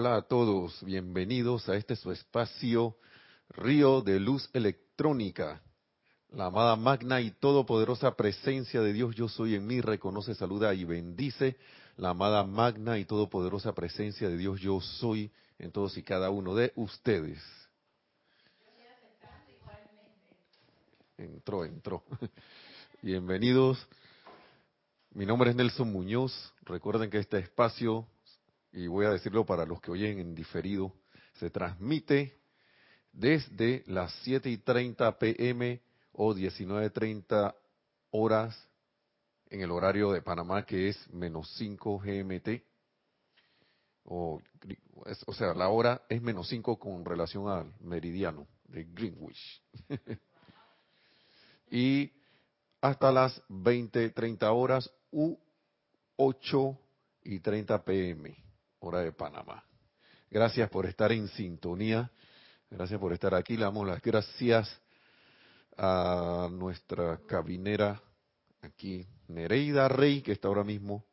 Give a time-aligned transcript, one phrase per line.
[0.00, 2.96] Hola a todos, bienvenidos a este su espacio
[3.48, 5.60] Río de Luz Electrónica.
[6.30, 10.84] La amada magna y todopoderosa presencia de Dios yo soy en mí reconoce, saluda y
[10.84, 11.56] bendice.
[11.96, 16.54] La amada magna y todopoderosa presencia de Dios yo soy en todos y cada uno
[16.54, 17.42] de ustedes.
[21.16, 22.04] Entró, entró.
[23.02, 23.84] Bienvenidos.
[25.10, 26.52] Mi nombre es Nelson Muñoz.
[26.62, 28.06] Recuerden que este espacio,
[28.72, 30.94] y voy a decirlo para los que oyen en diferido,
[31.34, 32.38] se transmite
[33.12, 35.80] desde las 7 y 30 pm
[36.12, 37.54] o 19.30
[38.10, 38.68] horas
[39.50, 42.62] en el horario de Panamá, que es menos 5 GMT.
[44.04, 44.40] O,
[45.26, 49.62] o sea, la hora es menos 5 con relación al meridiano de Greenwich.
[51.70, 52.10] y
[52.80, 55.36] hasta las 20, 30 horas u
[56.16, 56.78] 8
[57.24, 58.36] y 30 pm,
[58.80, 59.64] hora de Panamá.
[60.30, 62.10] Gracias por estar en sintonía,
[62.70, 63.56] gracias por estar aquí.
[63.56, 64.68] Le damos las gracias
[65.76, 68.02] a nuestra cabinera
[68.62, 71.04] aquí, Nereida Rey, que está ahora mismo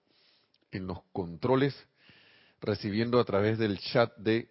[0.71, 1.75] en los controles,
[2.59, 4.49] recibiendo a través del chat de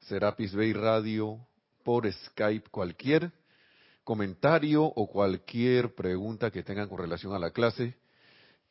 [0.00, 1.38] Serapis Bay Radio
[1.82, 3.32] por Skype cualquier
[4.04, 7.96] comentario o cualquier pregunta que tengan con relación a la clase.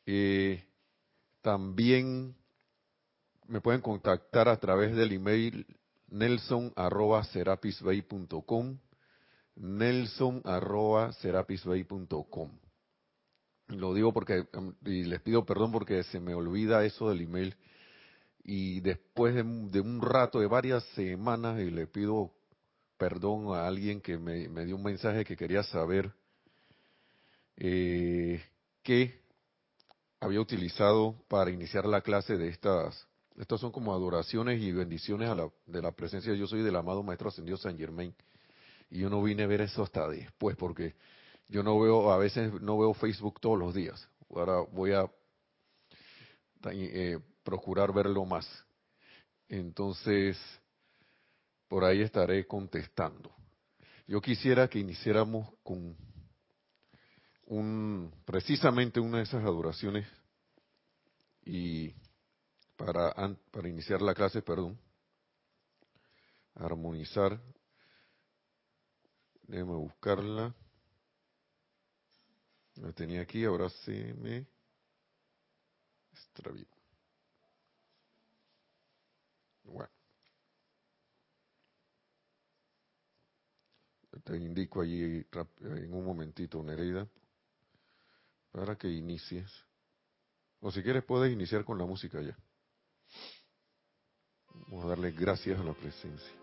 [0.04, 0.64] Eh,
[1.40, 2.36] también
[3.52, 5.66] me pueden contactar a través del email
[6.08, 8.78] nelson arroba serapisbay.com
[9.56, 12.50] nelson arroba serapisbay.com
[13.68, 14.46] lo digo porque
[14.86, 17.54] y les pido perdón porque se me olvida eso del email
[18.42, 22.32] y después de, un rato de varias semanas y le pido
[22.96, 26.10] perdón a alguien que me, dio un mensaje que quería saber
[27.58, 28.42] eh,
[28.82, 29.20] qué
[30.20, 33.11] había utilizado para iniciar la clase de estas.
[33.38, 36.34] Estas son como adoraciones y bendiciones a la, de la presencia.
[36.34, 38.14] Yo soy del amado Maestro Ascendido San Germain.
[38.90, 40.94] Y yo no vine a ver eso hasta después, porque
[41.48, 44.06] yo no veo, a veces no veo Facebook todos los días.
[44.30, 45.10] Ahora voy a
[46.70, 48.46] eh, procurar verlo más.
[49.48, 50.38] Entonces,
[51.68, 53.34] por ahí estaré contestando.
[54.06, 55.96] Yo quisiera que iniciáramos con
[57.46, 60.06] un, precisamente una de esas adoraciones
[61.44, 61.94] y
[62.84, 63.14] para,
[63.50, 64.78] para iniciar la clase, perdón,
[66.54, 67.40] armonizar,
[69.42, 70.54] déjame buscarla,
[72.74, 74.46] la tenía aquí, ahora se me
[76.10, 76.66] extravió.
[79.64, 79.90] Bueno.
[84.24, 85.26] te indico allí
[85.60, 87.08] en un momentito, Nereida,
[88.50, 89.50] para que inicies.
[90.60, 92.36] O si quieres puedes iniciar con la música ya.
[94.68, 96.41] Vamos a darle gracias a la presencia.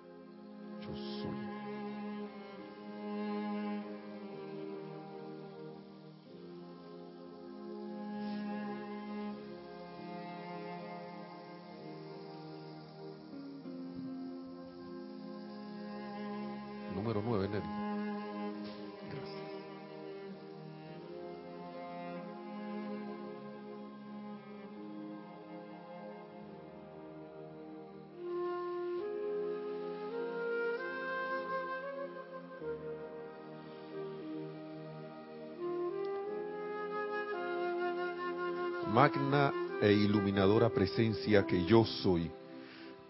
[39.81, 42.29] E iluminadora presencia que yo soy,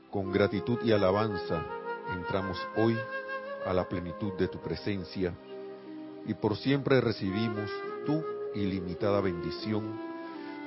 [0.10, 1.66] con gratitud y alabanza
[2.16, 2.98] entramos hoy
[3.66, 5.34] a la plenitud de tu presencia
[6.26, 7.70] y por siempre recibimos
[8.06, 8.24] tu
[8.56, 10.00] ilimitada bendición,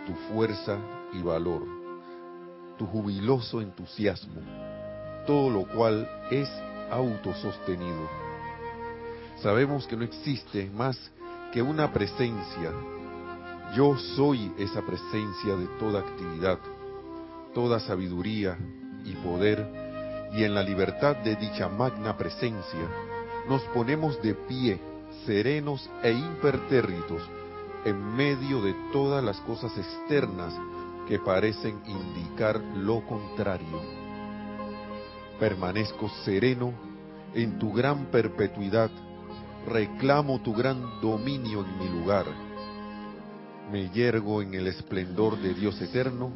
[0.06, 0.76] tu fuerza
[1.15, 1.62] y valor,
[2.76, 4.43] tu jubiloso entusiasmo,
[5.26, 6.49] todo lo cual es
[6.91, 8.06] autosostenido.
[9.41, 11.10] Sabemos que no existe más
[11.53, 12.70] que una presencia
[13.74, 16.58] yo soy esa presencia de toda actividad,
[17.54, 18.58] toda sabiduría
[19.04, 19.66] y poder,
[20.34, 22.88] y en la libertad de dicha magna presencia
[23.48, 24.78] nos ponemos de pie,
[25.26, 27.22] serenos e impertérritos,
[27.84, 30.54] en medio de todas las cosas externas
[31.08, 33.80] que parecen indicar lo contrario.
[35.40, 36.72] Permanezco sereno
[37.34, 38.90] en tu gran perpetuidad,
[39.66, 42.51] reclamo tu gran dominio en mi lugar
[43.72, 46.30] me yergo en el esplendor de Dios eterno,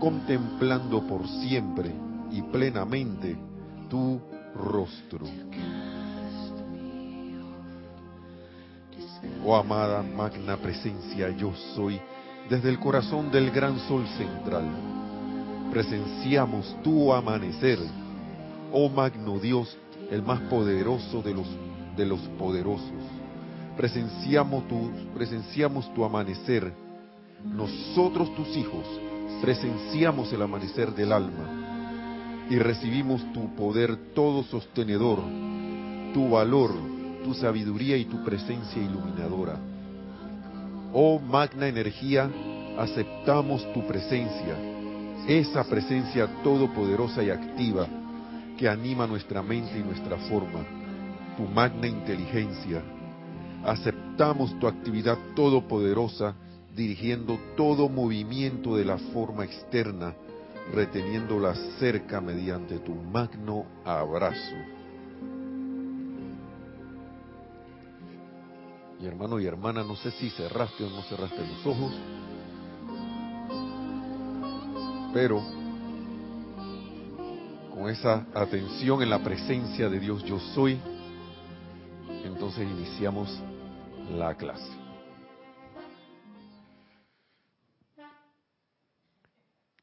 [0.00, 1.92] contemplando por siempre
[2.32, 3.36] y plenamente
[3.88, 4.20] tu
[4.56, 5.24] rostro.
[9.46, 12.00] Oh amada magna presencia, yo soy
[12.50, 14.64] desde el corazón del gran sol central.
[15.70, 17.78] presenciamos tu amanecer,
[18.72, 19.76] oh magno Dios,
[20.10, 21.46] el más poderoso de los,
[21.96, 23.23] de los poderosos.
[23.76, 26.72] Presenciamos tu, presenciamos tu amanecer.
[27.44, 28.86] Nosotros, tus hijos,
[29.40, 31.64] presenciamos el amanecer del alma
[32.48, 35.18] y recibimos tu poder todo sostenedor,
[36.12, 36.72] tu valor,
[37.24, 39.56] tu sabiduría y tu presencia iluminadora.
[40.92, 42.30] Oh magna energía,
[42.78, 44.56] aceptamos tu presencia,
[45.26, 47.86] esa presencia todopoderosa y activa
[48.58, 50.64] que anima nuestra mente y nuestra forma,
[51.36, 52.82] tu magna inteligencia.
[53.64, 56.34] Aceptamos tu actividad todopoderosa
[56.76, 60.14] dirigiendo todo movimiento de la forma externa,
[60.72, 64.56] reteniéndola cerca mediante tu magno abrazo.
[69.00, 71.92] Y hermano y hermana, no sé si cerraste o no cerraste los ojos,
[75.14, 75.42] pero
[77.74, 80.78] con esa atención en la presencia de Dios yo soy,
[82.24, 83.42] entonces iniciamos
[84.10, 84.70] la clase.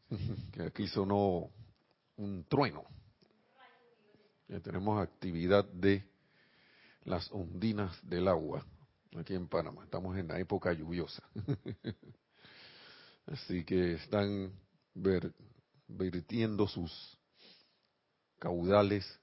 [0.51, 1.49] Que aquí sonó
[2.17, 2.83] un trueno.
[4.49, 6.05] Ya tenemos actividad de
[7.05, 8.65] las ondinas del agua
[9.17, 9.85] aquí en Panamá.
[9.85, 11.23] Estamos en la época lluviosa.
[13.25, 14.51] Así que están
[15.87, 17.17] vertiendo sus
[18.39, 19.19] caudales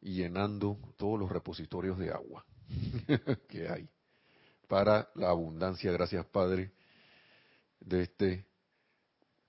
[0.00, 2.46] y llenando todos los repositorios de agua
[3.48, 3.88] que hay
[4.68, 6.72] para la abundancia, gracias Padre,
[7.78, 8.46] de este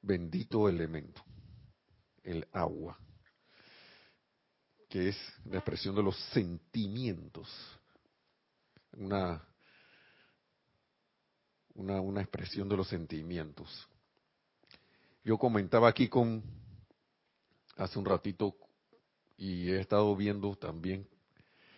[0.02, 1.24] bendito elemento,
[2.24, 3.00] el agua,
[4.90, 7.50] que es la expresión de los sentimientos,
[8.98, 9.42] una,
[11.75, 13.88] una, una expresión de los sentimientos.
[15.24, 16.44] Yo comentaba aquí con
[17.78, 18.58] hace un ratito
[19.38, 21.08] y he estado viendo también,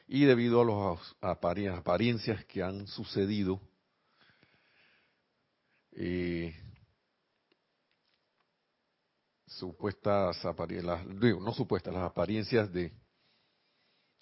[0.07, 3.59] y debido a las apariencias que han sucedido,
[5.93, 6.55] eh,
[9.47, 12.91] supuestas apariencias, no supuestas, las apariencias de,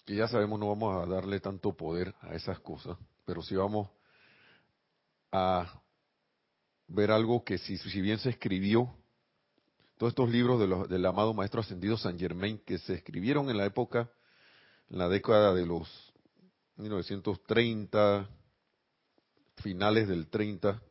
[0.04, 3.90] que ya sabemos no vamos a darle tanto poder a esas cosas, pero sí vamos
[5.32, 5.82] a
[6.86, 8.94] ver algo que si, si bien se escribió
[9.96, 14.10] todos estos libros del amado Maestro Ascendido San Germain que se escribieron en la época,
[14.90, 15.88] en la década de los
[16.76, 18.28] 1930,
[19.56, 20.82] finales del 30,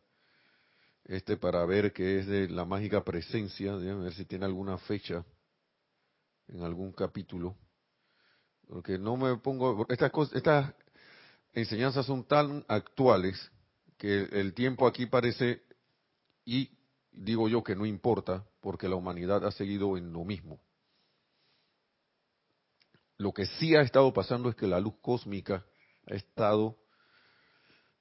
[1.06, 5.26] este para ver qué es de la mágica presencia, a ver si tiene alguna fecha
[6.48, 7.56] en algún capítulo,
[8.68, 10.74] porque no me pongo, estas estas
[11.54, 13.52] enseñanzas son tan actuales
[13.98, 15.62] que el tiempo aquí parece
[16.46, 16.70] y
[17.12, 20.60] digo yo que no importa, porque la humanidad ha seguido en lo mismo.
[23.18, 25.66] Lo que sí ha estado pasando es que la luz cósmica
[26.08, 26.78] ha estado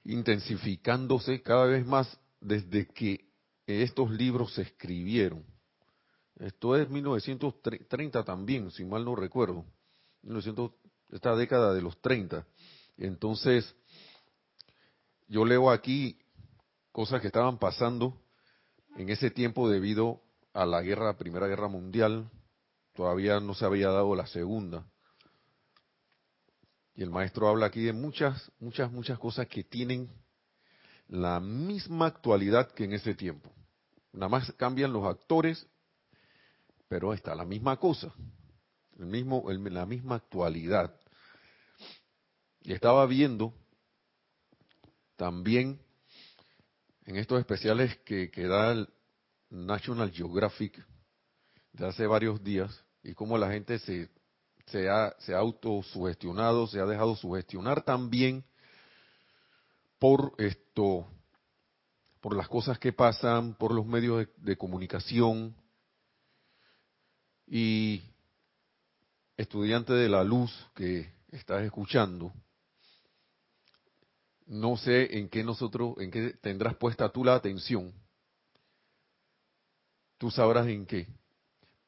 [0.04, 3.28] intensificándose cada vez más desde que
[3.66, 5.44] estos libros se escribieron.
[6.36, 9.64] Esto es 1930 también, si mal no recuerdo.
[10.22, 10.72] 1900,
[11.10, 12.44] esta década de los 30.
[12.96, 13.74] Entonces,
[15.28, 16.18] yo leo aquí
[16.90, 18.20] cosas que estaban pasando
[18.96, 20.20] en ese tiempo debido
[20.52, 22.30] a la guerra, la Primera Guerra Mundial,
[22.94, 24.86] todavía no se había dado la segunda.
[26.94, 30.10] Y el maestro habla aquí de muchas, muchas, muchas cosas que tienen
[31.08, 33.52] la misma actualidad que en ese tiempo.
[34.12, 35.66] Nada más cambian los actores,
[36.88, 38.12] pero está la misma cosa,
[38.98, 40.94] el mismo, la misma actualidad.
[42.60, 43.54] Y estaba viendo
[45.16, 45.80] también
[47.06, 48.88] en estos especiales que, que da el
[49.48, 50.84] National Geographic
[51.72, 54.10] de hace varios días y cómo la gente se,
[54.72, 58.42] se ha, se ha autosugestionado, se ha dejado sugestionar también
[59.98, 61.06] por esto,
[62.20, 65.54] por las cosas que pasan, por los medios de comunicación
[67.46, 68.02] y
[69.36, 72.32] estudiante de la luz que estás escuchando,
[74.46, 77.92] no sé en qué nosotros, en qué tendrás puesta tú la atención.
[80.18, 81.08] Tú sabrás en qué.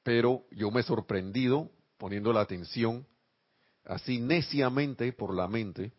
[0.03, 3.07] Pero yo me he sorprendido poniendo la atención
[3.85, 5.93] así neciamente por la mente,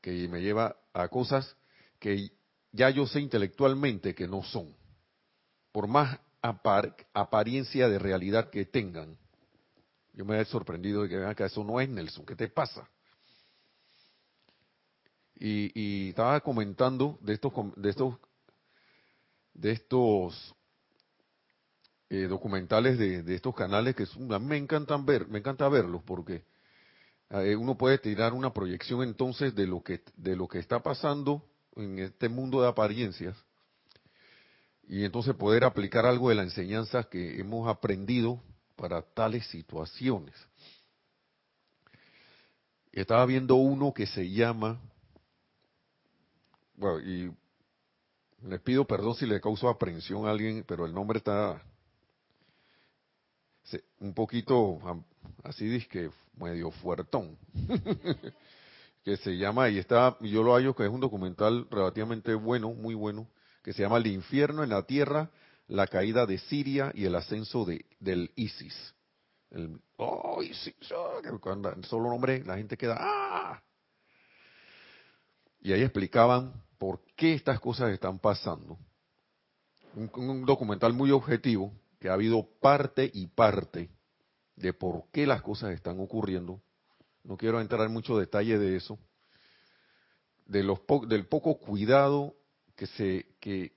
[0.00, 1.56] que me lleva a cosas
[1.98, 2.32] que
[2.72, 4.74] ya yo sé intelectualmente que no son.
[5.70, 9.16] Por más apariencia de realidad que tengan.
[10.12, 12.26] Yo me he sorprendido de que, que eso no es Nelson.
[12.26, 12.88] ¿Qué te pasa?
[15.44, 18.14] y, estaba comentando de estos de estos
[19.54, 20.54] de estos
[22.14, 24.04] eh, documentales de, estos canales que
[24.38, 26.44] me encantan ver, me encanta verlos porque
[27.30, 31.42] eh, uno puede tirar una proyección entonces de lo que de lo que está pasando
[31.74, 33.34] en este mundo de apariencias
[34.86, 38.42] y entonces poder aplicar algo de la enseñanza que hemos aprendido
[38.76, 40.34] para tales situaciones.
[42.92, 44.78] Estaba viendo uno que se llama,
[46.74, 47.32] bueno, y
[48.46, 51.62] les pido perdón si le causo aprensión a alguien, pero el nombre está
[54.00, 54.80] un poquito
[55.44, 57.36] así que medio fuertón.
[59.04, 62.94] que se llama, y está, yo lo hallo que es un documental relativamente bueno, muy
[62.94, 63.28] bueno,
[63.62, 65.30] que se llama El infierno en la tierra,
[65.66, 68.94] la caída de Siria y el ascenso de, del ISIS.
[69.50, 73.62] El, oh, ISIS, oh, cuando solo nombre la gente queda, ¡ah!
[75.60, 78.78] Y ahí explicaban por qué estas cosas están pasando.
[79.94, 83.88] Un, documental muy objetivo, que ha habido parte y parte
[84.56, 86.60] de por qué las cosas están ocurriendo.
[87.22, 88.98] No quiero entrar en mucho detalle de eso.
[90.44, 92.34] De los del poco cuidado
[92.74, 93.76] que se que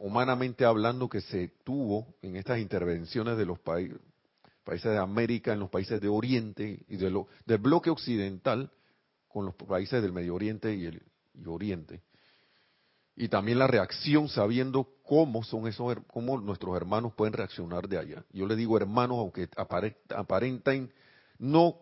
[0.00, 3.98] humanamente hablando que se tuvo en estas intervenciones de los países
[4.84, 8.70] de América, en los países de Oriente y de del bloque occidental
[9.26, 11.02] con los países del Medio Oriente y el
[11.34, 12.02] y Oriente
[13.16, 18.24] y también la reacción sabiendo cómo son esos cómo nuestros hermanos pueden reaccionar de allá.
[18.32, 19.48] Yo le digo hermanos aunque
[20.16, 20.92] aparenten
[21.38, 21.76] no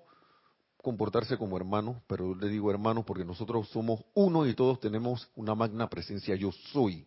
[0.76, 5.54] comportarse como hermanos, pero le digo hermanos porque nosotros somos uno y todos tenemos una
[5.54, 7.06] magna presencia yo soy.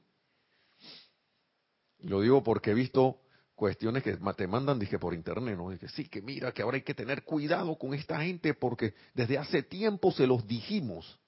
[1.99, 3.19] Lo digo porque he visto
[3.53, 5.69] cuestiones que te mandan dije por internet, ¿no?
[5.69, 9.37] Dije, sí, que mira, que ahora hay que tener cuidado con esta gente porque desde
[9.37, 11.19] hace tiempo se los dijimos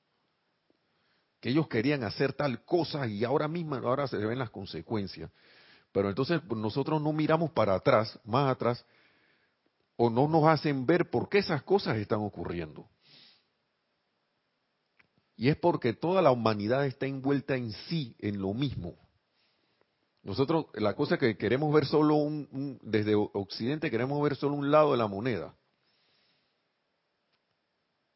[1.39, 5.31] que ellos querían hacer tal cosa y ahora mismo, ahora se ven las consecuencias.
[5.91, 8.85] Pero entonces pues, nosotros no miramos para atrás, más atrás,
[9.95, 12.89] o no nos hacen ver por qué esas cosas están ocurriendo.
[15.35, 18.95] Y es porque toda la humanidad está envuelta en sí, en lo mismo.
[20.23, 24.91] Nosotros, la cosa que queremos ver solo un, desde Occidente queremos ver solo un lado
[24.91, 25.55] de la moneda.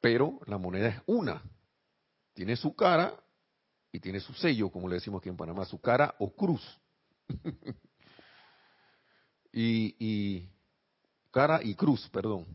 [0.02, 1.44] Pero la moneda es una.
[2.42, 3.14] Tiene su cara
[3.92, 6.82] y tiene su sello, como le decimos aquí en Panamá, su cara o cruz.
[9.54, 10.50] y,
[11.30, 12.48] cara y cruz, perdón.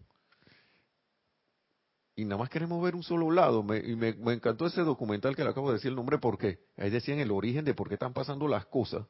[2.17, 3.65] Y nada más queremos ver un solo lado.
[3.77, 7.21] y me, encantó ese documental que le acabo de decir el nombre porque ahí decían
[7.21, 9.07] el origen de por qué están pasando las cosas.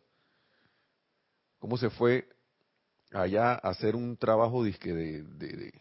[1.58, 2.28] Cómo se fue
[3.12, 5.72] allá a hacer un trabajo disque de,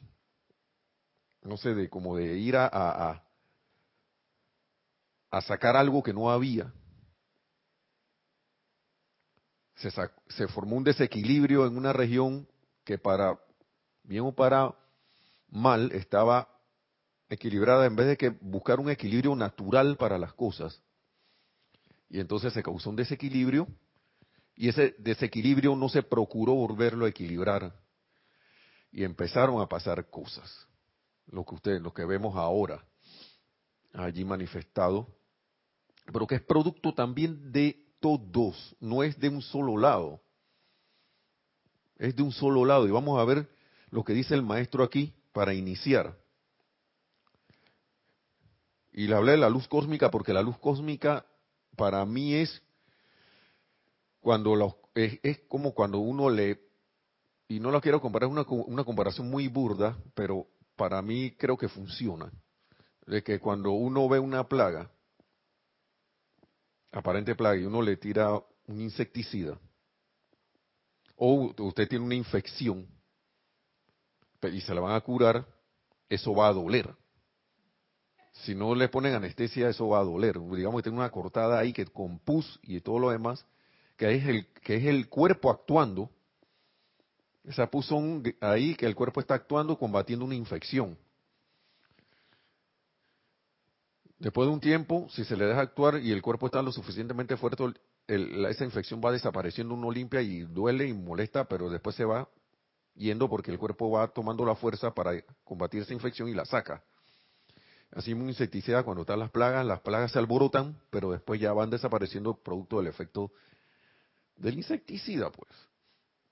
[1.41, 3.24] no sé, de como de ir a
[5.41, 6.71] sacar algo que no había.
[9.75, 12.47] Se, se, formó un desequilibrio en una región
[12.83, 13.37] que para
[14.03, 14.73] bien o para
[15.49, 16.47] mal estaba
[17.27, 20.81] equilibrada en vez de que buscar un equilibrio natural para las cosas.
[22.09, 23.67] Y entonces se causó un desequilibrio
[24.55, 27.75] y ese desequilibrio no se procuró volverlo a equilibrar.
[28.91, 30.67] Y empezaron a pasar cosas,
[31.27, 32.85] lo que ustedes, lo que vemos ahora,
[33.93, 35.09] allí manifestado
[36.11, 40.21] pero que es producto también de todos, no es de un solo lado.
[41.97, 42.87] Es de un solo lado.
[42.87, 43.49] Y vamos a ver
[43.89, 46.17] lo que dice el maestro aquí para iniciar.
[48.93, 51.25] Y le hablé de la luz cósmica porque la luz cósmica
[51.75, 52.61] para mí es
[54.21, 56.61] cuando es, como cuando uno le
[57.47, 61.57] y no la quiero comparar, es una, una comparación muy burda, pero para mí creo
[61.57, 62.31] que funciona.
[63.05, 64.89] De que cuando uno ve una plaga,
[66.95, 68.33] aparente plaga y uno le tira
[68.67, 69.59] un insecticida,
[71.15, 72.87] o usted tiene una infección
[74.51, 75.45] y se la van a curar,
[76.09, 76.93] eso va a doler.
[78.43, 80.39] Si no le ponen anestesia, eso va a doler.
[80.39, 83.45] Digamos que tiene una cortada ahí que con pus y todo lo demás,
[83.97, 86.09] que es el, que es el cuerpo actuando.
[87.43, 90.97] Esa pus son ahí que el cuerpo está actuando combatiendo una infección.
[94.25, 97.37] Después de un tiempo, si se le deja actuar y el cuerpo está lo suficientemente
[97.37, 97.63] fuerte,
[98.07, 102.27] esa infección va desapareciendo, uno limpia y duele y molesta, pero después se va
[102.95, 105.11] yendo porque el cuerpo va tomando la fuerza para
[105.43, 106.83] combatir esa infección y la saca.
[107.91, 111.69] Así un insecticida, cuando están las plagas, las plagas se alborotan, pero después ya van
[111.69, 113.31] desapareciendo producto del efecto
[114.37, 115.51] del insecticida, pues.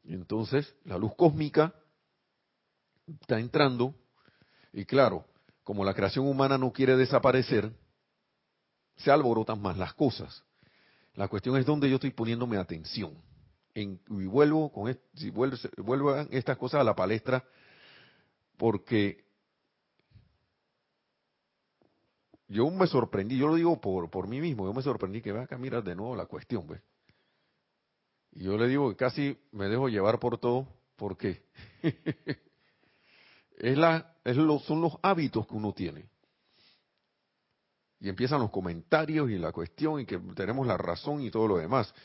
[0.05, 1.75] Entonces la luz cósmica
[3.21, 3.93] está entrando
[4.71, 5.25] y claro,
[5.63, 7.71] como la creación humana no quiere desaparecer,
[8.95, 10.43] se alborotan más las cosas.
[11.15, 13.13] La cuestión es dónde yo estoy poniéndome atención.
[13.75, 17.43] en, y vuelvo con si vuelvo, estas cosas a la palestra,
[18.57, 19.23] porque
[22.47, 25.43] yo me sorprendí, yo lo digo por, por mí mismo, yo me sorprendí que va
[25.43, 26.81] acá, mira de nuevo la cuestión, ¿ves?
[28.31, 31.43] Y yo le digo que casi me dejo llevar por todo, ¿por qué?
[33.57, 36.05] es la, es lo, son los hábitos que uno tiene.
[38.03, 41.57] Y empiezan los comentarios y la cuestión y que tenemos la razón y todo lo
[41.57, 41.95] demás.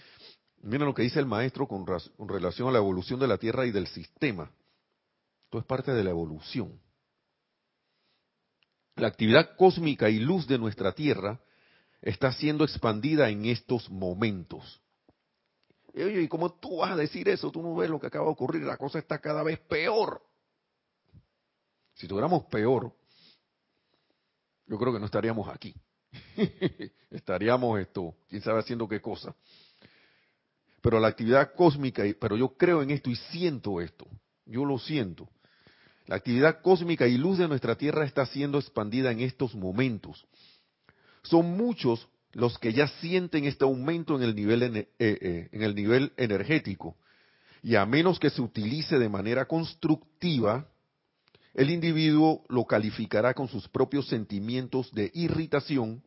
[0.63, 1.85] Miren lo que dice el maestro con,
[2.29, 4.49] relación a la evolución de la Tierra y del sistema.
[5.47, 6.81] Esto es parte de la evolución.
[8.95, 11.41] La actividad cósmica y luz de nuestra Tierra
[12.01, 14.81] está siendo expandida en estos momentos.
[15.95, 17.51] Y oye, ¿y cómo tú vas a decir eso?
[17.51, 20.23] Tú no ves lo que acaba de ocurrir, la cosa está cada vez peor.
[21.95, 22.95] Si tuviéramos peor,
[24.69, 25.75] yo creo que no estaríamos aquí.
[27.11, 29.35] estaríamos esto, quién sabe haciendo qué cosa.
[30.81, 34.07] Pero la actividad cósmica, pero yo creo en esto y siento esto,
[34.47, 35.29] yo lo siento.
[36.07, 40.27] La actividad cósmica y luz de nuestra Tierra está siendo expandida en estos momentos.
[41.23, 45.75] Son muchos los que ya sienten este aumento en el nivel, eh, eh, en el
[45.75, 46.97] nivel energético.
[47.63, 50.67] Y a menos que se utilice de manera constructiva,
[51.55, 56.03] el individuo lo calificará con sus propios sentimientos de irritación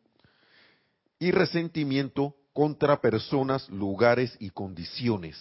[1.22, 5.38] y resentimiento contra personas, lugares y condiciones.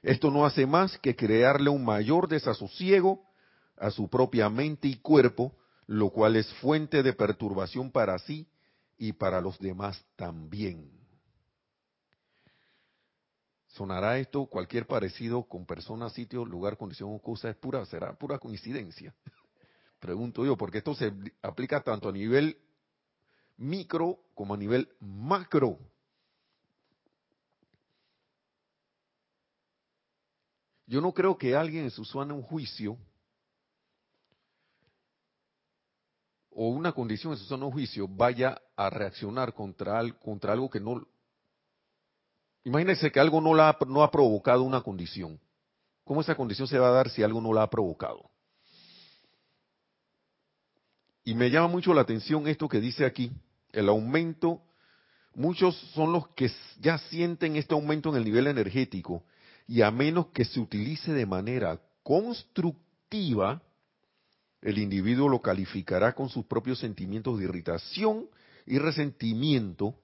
[0.00, 3.24] Esto no hace más que crearle un mayor desasosiego
[3.76, 5.56] a su propia mente y cuerpo,
[5.88, 8.46] lo cual es fuente de perturbación para sí
[8.96, 10.88] y para los demás también.
[13.66, 17.50] ¿Sonará esto cualquier parecido con persona, sitio, lugar, condición o cosa?
[17.50, 19.12] Es pura, será pura coincidencia.
[19.98, 22.56] Pregunto yo, porque esto se aplica tanto a nivel
[23.60, 25.78] micro como a nivel macro.
[30.86, 32.98] Yo no creo que alguien en su zona un juicio
[36.50, 41.06] o una condición en su un juicio vaya a reaccionar contra, contra algo que no...
[42.64, 45.38] Imagínense que algo no, la, no ha provocado una condición.
[46.04, 48.30] ¿Cómo esa condición se va a dar si algo no la ha provocado?
[51.24, 53.30] Y me llama mucho la atención esto que dice aquí,
[53.72, 54.62] el aumento,
[55.34, 59.22] muchos son los que ya sienten este aumento en el nivel energético
[59.66, 63.62] y a menos que se utilice de manera constructiva,
[64.62, 68.28] el individuo lo calificará con sus propios sentimientos de irritación
[68.66, 69.94] y resentimiento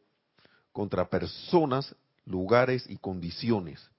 [0.72, 3.90] contra personas, lugares y condiciones.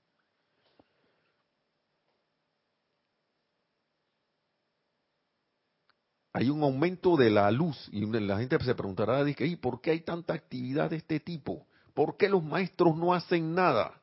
[6.37, 10.01] Hay un aumento de la luz y la gente se preguntará, ¿y por qué hay
[10.01, 11.65] tanta actividad de este tipo?
[11.93, 13.93] ¿Por qué los maestros no hacen nada?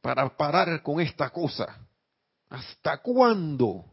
[0.00, 1.86] para parar con esta cosa?
[2.48, 3.84] ¿Hasta cuándo?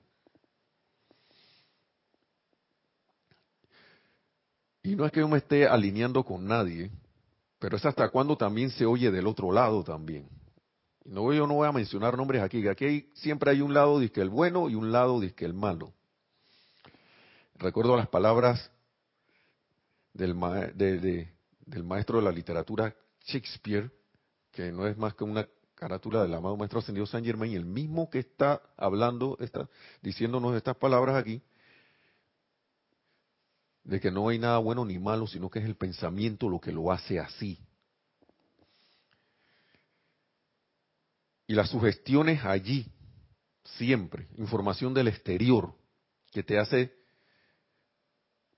[4.81, 6.91] Y no es que yo me esté alineando con nadie,
[7.59, 10.29] pero es hasta cuándo también se oye del otro lado también.
[11.05, 14.21] No, yo no voy a mencionar nombres aquí, que aquí siempre hay un lado que
[14.21, 15.93] el bueno y un lado que el malo.
[17.57, 18.71] Recuerdo las palabras
[20.13, 20.35] del,
[20.75, 23.91] del maestro de la literatura Shakespeare,
[24.51, 28.09] que no es más que una carátula del amado Maestro Ascendido San Germain, el mismo
[28.09, 29.69] que está hablando, está
[30.01, 31.41] diciéndonos estas palabras aquí,
[33.83, 36.71] de que no hay nada bueno ni malo, sino que es el pensamiento lo que
[36.71, 37.59] lo hace así.
[41.47, 42.91] Y las sugestiones allí,
[43.63, 45.73] siempre, información del exterior,
[46.31, 46.93] que te hace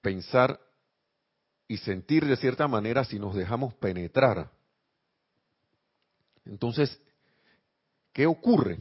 [0.02, 0.60] pensar
[1.67, 4.52] y sentir de cierta manera si nos dejamos penetrar.
[6.45, 6.97] Entonces,
[8.17, 8.80] ¿Qué ocurre?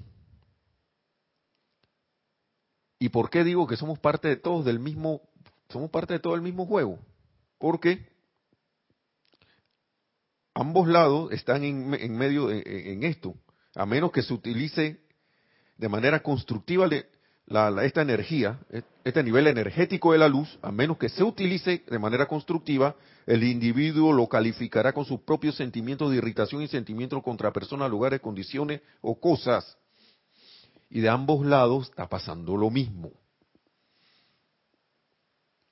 [2.98, 5.20] ¿Y por qué digo que somos parte de todos del mismo,
[5.68, 6.98] somos parte de todo el mismo juego?
[7.58, 8.08] Porque
[10.54, 13.34] ambos lados están en, medio en esto,
[13.76, 15.00] a menos que se utilice
[15.76, 16.88] de manera constructiva
[17.82, 18.58] esta energía,
[19.04, 23.44] este nivel energético de la luz, a menos que se utilice de manera constructiva, el
[23.44, 28.80] individuo lo calificará con sus propios sentimientos de irritación y sentimientos contra personas, lugares, condiciones
[29.02, 29.76] o cosas.
[30.88, 33.12] Y de ambos lados está pasando lo mismo.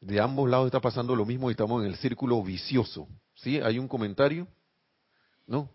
[0.00, 3.08] De ambos lados está pasando lo mismo y estamos en el círculo vicioso.
[3.34, 3.58] ¿Sí?
[3.60, 4.46] ¿Hay un comentario?
[5.46, 5.70] ¿No?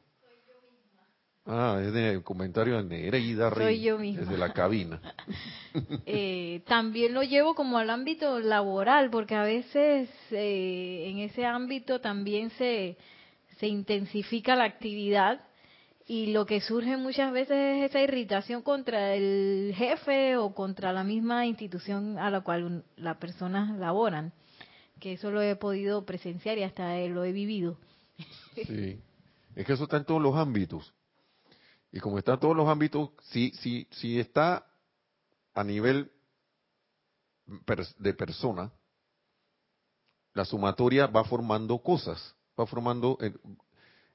[1.46, 5.02] Ah, es de comentario de Nereida Rey, yo desde la cabina.
[6.06, 12.02] eh, también lo llevo como al ámbito laboral, porque a veces eh, en ese ámbito
[12.02, 12.98] también se,
[13.58, 15.42] se intensifica la actividad
[16.10, 21.04] y lo que surge muchas veces es esa irritación contra el jefe o contra la
[21.04, 24.34] misma institución a la cual las personas laboran,
[25.00, 27.78] que eso lo he podido presenciar y hasta lo he vivido.
[28.56, 29.00] Sí,
[29.56, 30.94] es que eso está en todos los ámbitos.
[31.92, 34.66] Y como está en todos los ámbitos, si, si, si está
[35.54, 36.12] a nivel
[37.98, 38.72] de persona,
[40.34, 43.34] la sumatoria va formando cosas, va formando eh,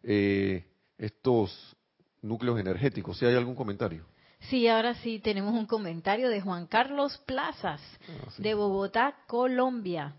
[0.04, 0.64] eh,
[0.96, 1.76] estos
[2.22, 3.18] núcleos energéticos.
[3.18, 4.06] ¿Si hay algún comentario?
[4.48, 10.16] Sí, ahora sí tenemos un comentario de Juan Carlos Plazas, ah, de Bogotá, Colombia.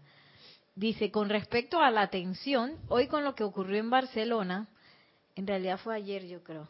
[0.75, 4.67] Dice, con respecto a la atención, hoy con lo que ocurrió en Barcelona,
[5.35, 6.67] en realidad fue ayer yo creo,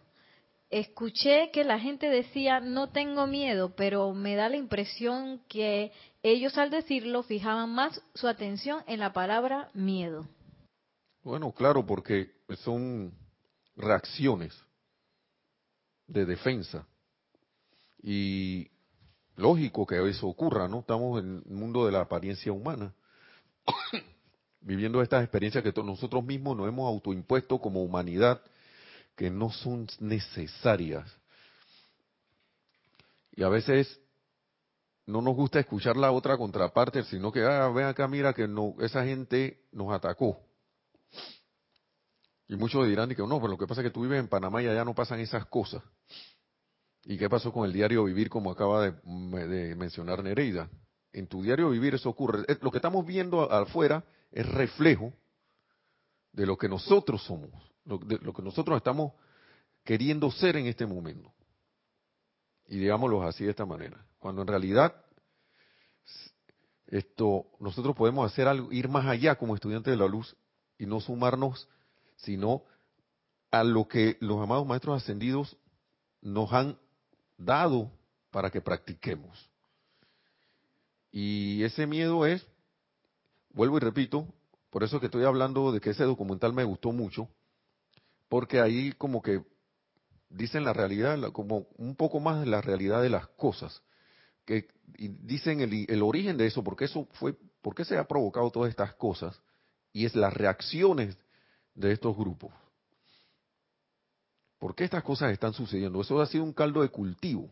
[0.69, 5.91] escuché que la gente decía, no tengo miedo, pero me da la impresión que
[6.23, 10.28] ellos al decirlo fijaban más su atención en la palabra miedo.
[11.23, 12.32] Bueno, claro, porque
[12.63, 13.13] son
[13.75, 14.54] reacciones
[16.08, 16.88] de defensa.
[18.01, 18.69] Y
[19.36, 20.80] lógico que eso ocurra, ¿no?
[20.80, 22.93] Estamos en el mundo de la apariencia humana,
[24.62, 28.41] viviendo estas experiencias que nosotros mismos nos hemos autoimpuesto como humanidad
[29.15, 31.10] que no son necesarias.
[33.32, 33.99] Y a veces
[35.06, 38.75] no nos gusta escuchar la otra contraparte, sino que, ah, ven acá, mira que no,
[38.80, 40.39] esa gente nos atacó.
[42.47, 44.62] Y muchos dirán que no, pero lo que pasa es que tú vives en Panamá
[44.62, 45.82] y allá no pasan esas cosas.
[47.04, 48.91] ¿Y qué pasó con el diario vivir como acaba de,
[49.47, 50.69] de mencionar Nereida?
[51.13, 52.45] En tu diario vivir eso ocurre.
[52.62, 55.13] Lo que estamos viendo afuera es reflejo
[56.34, 57.51] de lo que nosotros somos
[57.86, 59.13] lo, lo que nosotros estamos
[59.84, 61.32] queriendo ser en este momento.
[62.67, 64.04] Y digámoslo así de esta manera.
[64.19, 64.95] Cuando en realidad
[66.88, 70.36] esto nosotros podemos hacer algo, ir más allá como estudiantes de la luz
[70.78, 71.67] y no sumarnos,
[72.17, 72.63] sino
[73.52, 75.58] a lo que los amados maestros ascendidos
[76.21, 76.78] nos han
[77.38, 77.91] dado
[78.32, 79.50] para que practiquemos.
[81.12, 82.45] Y ese miedo es,
[83.52, 84.28] vuelvo y repito,
[84.69, 87.30] por eso que estoy hablando de que ese documental me gustó mucho,
[88.36, 89.45] porque ahí como que
[90.28, 93.82] dicen la realidad, como un poco más de la realidad de las cosas,
[94.43, 94.67] que
[94.98, 98.52] y dicen el, el origen de eso, porque eso fue, por qué se ha provocado
[98.52, 99.41] todas estas cosas,
[99.93, 101.17] y es las reacciones
[101.76, 102.52] de estos grupos.
[104.60, 106.02] ¿Por qué estas cosas están sucediendo?
[106.02, 107.50] Eso ha sido un caldo de cultivo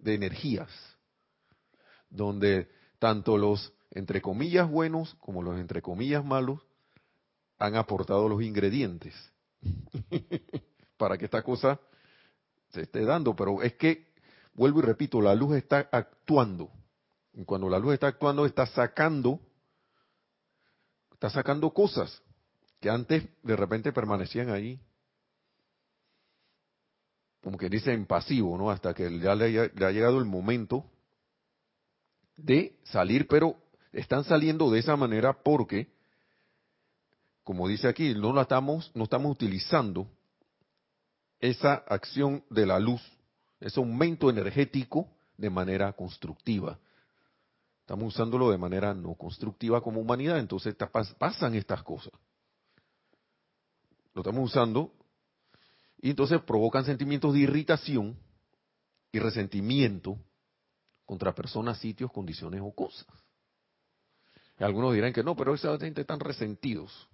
[0.00, 0.70] de energías,
[2.10, 6.60] donde tanto los entre comillas buenos como los entre comillas malos
[7.58, 9.14] han aportado los ingredientes
[10.96, 11.80] para que esta cosa
[12.70, 13.34] se esté dando.
[13.34, 14.08] Pero es que,
[14.54, 16.70] vuelvo y repito, la luz está actuando.
[17.32, 19.40] Y cuando la luz está actuando, está sacando,
[21.12, 22.22] está sacando cosas
[22.80, 24.80] que antes de repente permanecían ahí.
[27.42, 28.70] Como que dice en pasivo, ¿no?
[28.70, 30.84] Hasta que ya le, le ha llegado el momento
[32.36, 33.56] de salir, pero
[33.92, 35.88] están saliendo de esa manera porque
[37.48, 40.06] como dice aquí, no la estamos, no estamos utilizando
[41.40, 43.00] esa acción de la luz,
[43.58, 45.08] ese aumento energético
[45.38, 46.78] de manera constructiva.
[47.80, 50.76] Estamos usándolo de manera no constructiva como humanidad, entonces
[51.18, 52.12] pasan estas cosas.
[54.12, 54.92] Lo estamos usando
[56.02, 58.14] y entonces provocan sentimientos de irritación
[59.10, 60.18] y resentimiento
[61.06, 63.06] contra personas, sitios, condiciones o cosas.
[64.58, 67.08] Algunos dirán que no, pero esa gente están resentidos.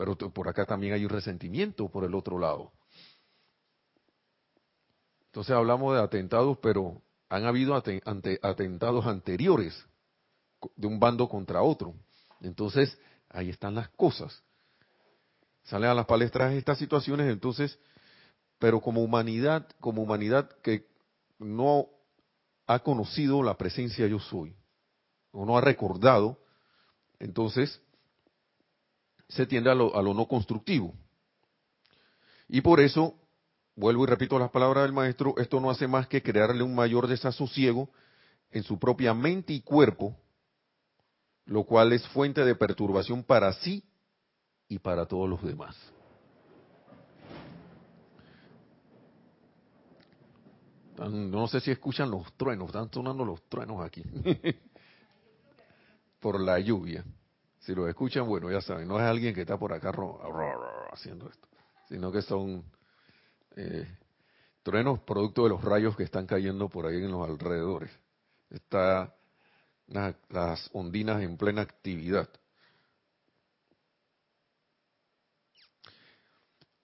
[0.00, 2.72] Pero por acá también hay un resentimiento por el otro lado.
[5.26, 9.86] Entonces hablamos de atentados, pero han habido atentados anteriores
[10.74, 11.92] de un bando contra otro.
[12.40, 12.96] Entonces,
[13.28, 14.42] ahí están las cosas.
[15.64, 17.78] Salen a las palestras estas situaciones, entonces,
[18.58, 20.86] pero como humanidad, como humanidad que
[21.38, 21.88] no
[22.66, 24.56] ha conocido la presencia yo soy,
[25.30, 26.38] o no ha recordado,
[27.18, 27.82] entonces
[29.30, 30.94] se tiende a lo, no constructivo.
[32.48, 33.14] Y por eso,
[33.76, 37.06] vuelvo y repito las palabras del maestro, esto no hace más que crearle un mayor
[37.06, 37.88] desasosiego
[38.50, 40.16] en su propia mente y cuerpo,
[41.46, 43.84] lo cual es fuente de perturbación para sí
[44.68, 45.76] y para todos los demás.
[50.98, 54.02] No sé si escuchan los truenos, están sonando los truenos aquí.
[56.20, 57.04] Por la lluvia.
[57.60, 59.92] Si lo escuchan, bueno, ya saben, no es alguien que está por acá
[60.92, 61.48] haciendo esto,
[61.88, 62.64] sino que son
[63.56, 63.86] eh,
[64.62, 67.90] truenos producto de los rayos que están cayendo por ahí en los alrededores.
[68.48, 69.14] Está
[69.86, 72.28] las ondinas en plena actividad.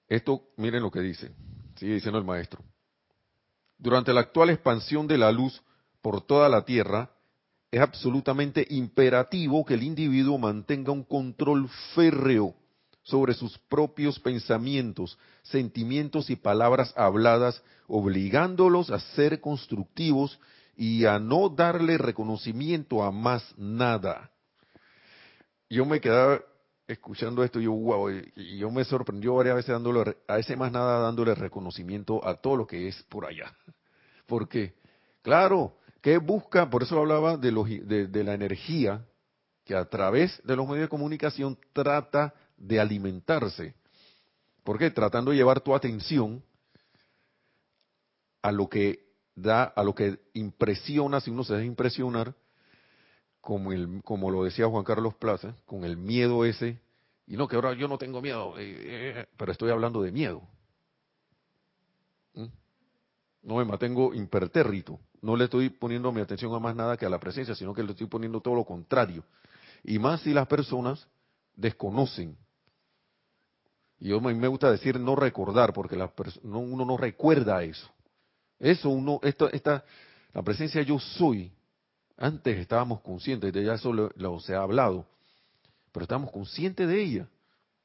[0.09, 1.33] Esto, miren lo que dice,
[1.77, 2.63] sigue diciendo el maestro.
[3.79, 5.63] Durante la actual expansión de la luz
[6.01, 7.11] por toda la Tierra,
[7.77, 12.55] es absolutamente imperativo que el individuo mantenga un control férreo
[13.03, 20.41] sobre sus propios pensamientos, sentimientos y palabras habladas, obligándolos a ser constructivos
[20.75, 24.31] y a no darle reconocimiento a más nada.
[25.69, 26.41] Yo me quedaba
[26.89, 31.01] escuchando esto, yo, wow, y yo me sorprendió varias veces dándole, a ese más nada
[31.01, 33.55] dándole reconocimiento a todo lo que es por allá.
[34.27, 34.75] Porque,
[35.21, 39.05] claro, que busca, por eso hablaba de, los, de, la energía
[39.65, 43.75] que a través de los medios de comunicación trata de alimentarse.
[44.63, 44.93] ¿Por qué?
[44.93, 46.45] Tratando de llevar tu atención
[48.41, 52.37] a lo que da, a lo que impresiona, si uno se deja impresionar,
[53.41, 56.81] como, lo decía Juan Carlos Plaza, con el miedo ese,
[57.27, 60.43] y no, que ahora yo no tengo miedo, eh, eh, pero estoy hablando de miedo.
[62.35, 62.47] ¿Mm?
[63.43, 67.09] No me mantengo impertérrito, no le estoy poniendo mi atención a más nada que a
[67.09, 69.25] la presencia, sino que le estoy poniendo todo lo contrario.
[69.83, 71.05] Y más si las personas
[71.57, 72.37] desconocen.
[73.99, 76.13] Y yo, me gusta decir no recordar, porque la
[76.45, 77.91] uno no recuerda eso.
[78.61, 79.85] Eso uno, esto, esta,
[80.33, 81.53] la presencia yo soy,
[82.17, 85.07] antes estábamos conscientes, de ya eso lo, se ha hablado,
[85.91, 87.29] pero estamos conscientes de ella.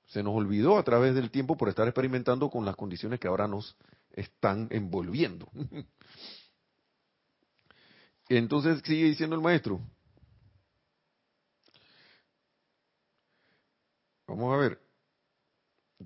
[0.09, 3.47] Se nos olvidó a través del tiempo por estar experimentando con las condiciones que ahora
[3.47, 3.75] nos
[4.13, 5.47] están envolviendo.
[8.37, 9.81] Entonces sigue diciendo el maestro.
[14.27, 14.79] Vamos a ver.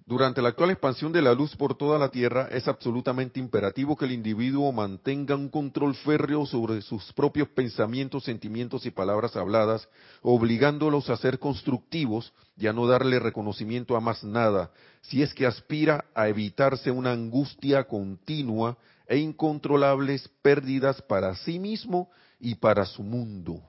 [0.07, 4.05] Durante la actual expansión de la luz por toda la Tierra, es absolutamente imperativo que
[4.05, 9.87] el individuo mantenga un control férreo sobre sus propios pensamientos, sentimientos y palabras habladas,
[10.21, 15.45] obligándolos a ser constructivos y a no darle reconocimiento a más nada, si es que
[15.45, 18.77] aspira a evitarse una angustia continua
[19.07, 23.61] e incontrolables pérdidas para sí mismo y para su mundo.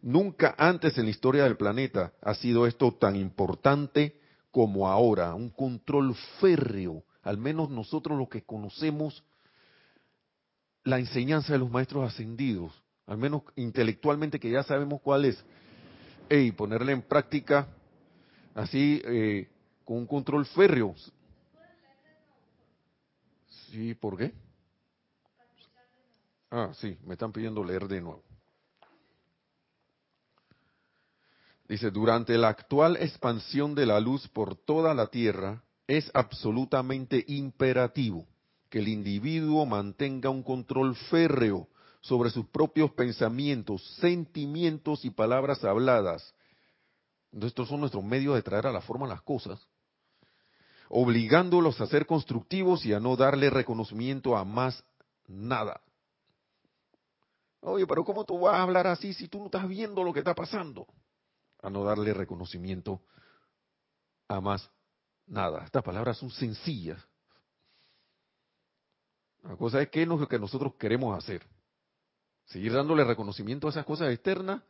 [0.00, 5.48] Nunca antes en la historia del planeta ha sido esto tan importante como ahora, un
[5.48, 9.24] control férreo, al menos nosotros los que conocemos
[10.84, 12.72] la enseñanza de los maestros ascendidos,
[13.06, 15.42] al menos intelectualmente que ya sabemos cuál es,
[16.28, 17.68] y ponerla en práctica
[18.54, 19.48] así eh,
[19.84, 20.94] con un control férreo.
[23.72, 24.34] Sí, ¿por qué?
[26.50, 28.22] Ah, sí, me están pidiendo leer de nuevo.
[31.66, 38.26] Dice, durante la actual expansión de la luz por toda la Tierra, es absolutamente imperativo
[38.68, 41.66] que el individuo mantenga un control férreo
[42.02, 46.34] sobre sus propios pensamientos, sentimientos y palabras habladas.
[47.32, 49.66] Estos son nuestros medios de traer a la forma las cosas,
[50.94, 54.84] obligándolos a ser constructivos y a no darle reconocimiento a más
[55.26, 55.80] nada.
[57.60, 60.20] Oye, pero ¿cómo tú vas a hablar así si tú no estás viendo lo que
[60.20, 60.86] está pasando?
[61.62, 63.00] a no darle reconocimiento
[64.28, 64.68] a más
[65.26, 65.64] nada.
[65.64, 67.00] Estas palabras son sencillas.
[69.44, 71.46] La cosa es qué es lo que nosotros queremos hacer.
[72.46, 74.62] Seguir dándole reconocimiento a esas cosas externas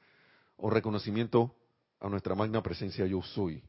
[0.57, 1.55] o reconocimiento
[1.99, 3.65] a nuestra magna presencia yo soy.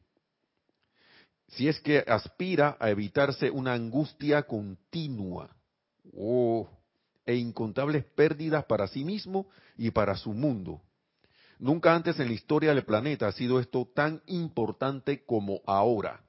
[1.54, 5.54] Si es que aspira a evitarse una angustia continua
[6.12, 6.68] oh,
[7.24, 10.82] e incontables pérdidas para sí mismo y para su mundo.
[11.58, 16.20] Nunca antes en la historia del planeta ha sido esto tan importante como ahora.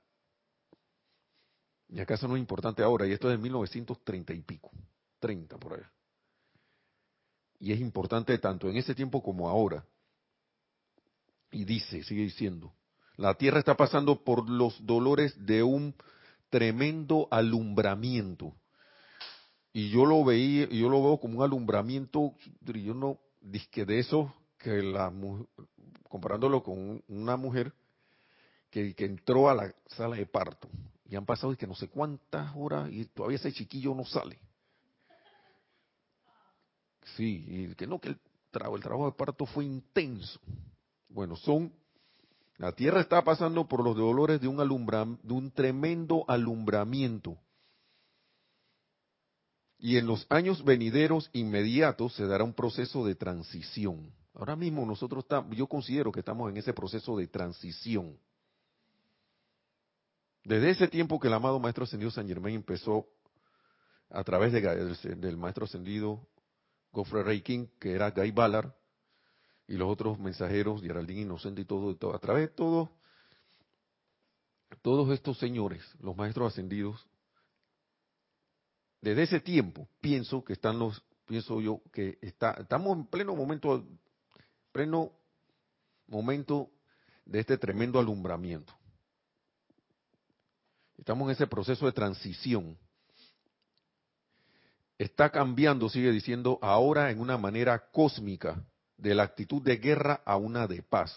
[1.90, 4.72] Y acaso no es importante ahora, y esto es de 1930 y pico,
[5.20, 5.92] 30 por allá.
[7.60, 9.86] Y es importante tanto en ese tiempo como ahora.
[11.52, 12.74] Y dice, sigue diciendo,
[13.18, 15.96] la Tierra está pasando por los dolores de un
[16.50, 18.54] tremendo alumbramiento.
[19.74, 23.20] Y yo lo veía, yo lo veo como un alumbramiento, yo no,
[23.72, 25.12] que de esos que la
[26.10, 27.74] comparándolo con una mujer
[28.70, 30.70] que, entró a la sala de parto
[31.06, 34.40] y han pasado y que no sé cuántas horas y todavía ese chiquillo no sale.
[37.16, 40.40] Sí, y que no, que el trabajo, el trabajo de parto fue intenso.
[41.10, 41.72] Bueno, son,
[42.58, 47.38] la tierra está pasando por los dolores de un, de un tremendo alumbramiento.
[49.78, 54.14] Y en los años venideros inmediatos se dará un proceso de transición.
[54.34, 58.18] Ahora mismo nosotros estamos, yo considero que estamos en ese proceso de transición.
[60.44, 63.08] Desde ese tiempo que el amado Maestro Ascendido San Germain empezó
[64.10, 66.26] a través de, del Maestro Ascendido
[66.92, 68.72] Gofre Rey King, que era Guy Ballard,
[69.68, 72.92] y los otros mensajeros, Geraldine Inocente y todo, todo, a través de todo,
[74.82, 77.08] todos estos señores, los maestros ascendidos,
[79.02, 83.86] desde ese tiempo pienso que están los, pienso yo que está, estamos en pleno momento,
[84.72, 85.12] pleno
[86.08, 86.70] momento
[87.26, 88.74] de este tremendo alumbramiento.
[90.98, 92.78] Estamos en ese proceso de transición.
[94.98, 98.64] Está cambiando, sigue diciendo, ahora en una manera cósmica,
[98.98, 101.14] de la actitud de guerra a una de paz,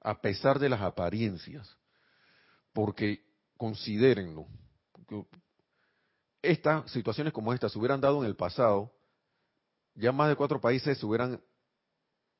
[0.00, 1.76] a pesar de las apariencias.
[2.72, 3.24] Porque
[3.56, 4.46] considérenlo,
[6.42, 8.92] estas situaciones como estas se hubieran dado en el pasado,
[9.94, 11.40] ya más de cuatro países se hubieran,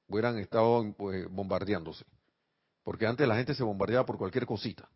[0.08, 2.04] hubieran estado pues, bombardeándose.
[2.82, 4.88] Porque antes la gente se bombardeaba por cualquier cosita.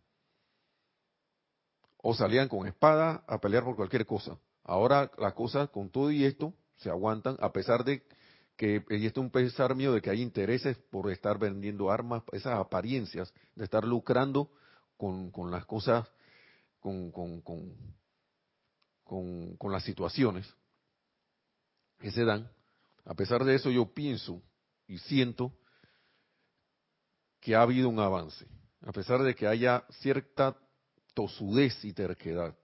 [1.96, 4.38] O salían con espada a pelear por cualquier cosa.
[4.62, 8.02] Ahora las cosas con todo y esto se aguantan a pesar de
[8.58, 12.58] que, y es un pesar mío de que hay intereses por estar vendiendo armas, esas
[12.58, 14.50] apariencias, de estar lucrando
[14.96, 16.10] con, con las cosas,
[16.80, 17.72] con, con, con,
[19.56, 20.52] con, las situaciones
[22.00, 22.50] que se dan.
[23.04, 24.42] A pesar de eso yo pienso
[24.88, 25.52] y siento
[27.40, 28.44] que ha habido un avance,
[28.82, 30.58] a pesar de que haya cierta
[31.14, 32.56] tosudez y terquedad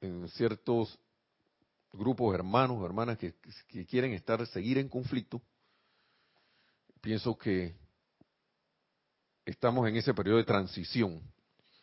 [0.00, 0.98] en ciertos
[1.92, 3.34] grupos hermanos hermanas que,
[3.68, 5.42] que, quieren estar seguir en conflicto,
[7.00, 7.74] pienso que
[9.44, 11.20] estamos en ese periodo de transición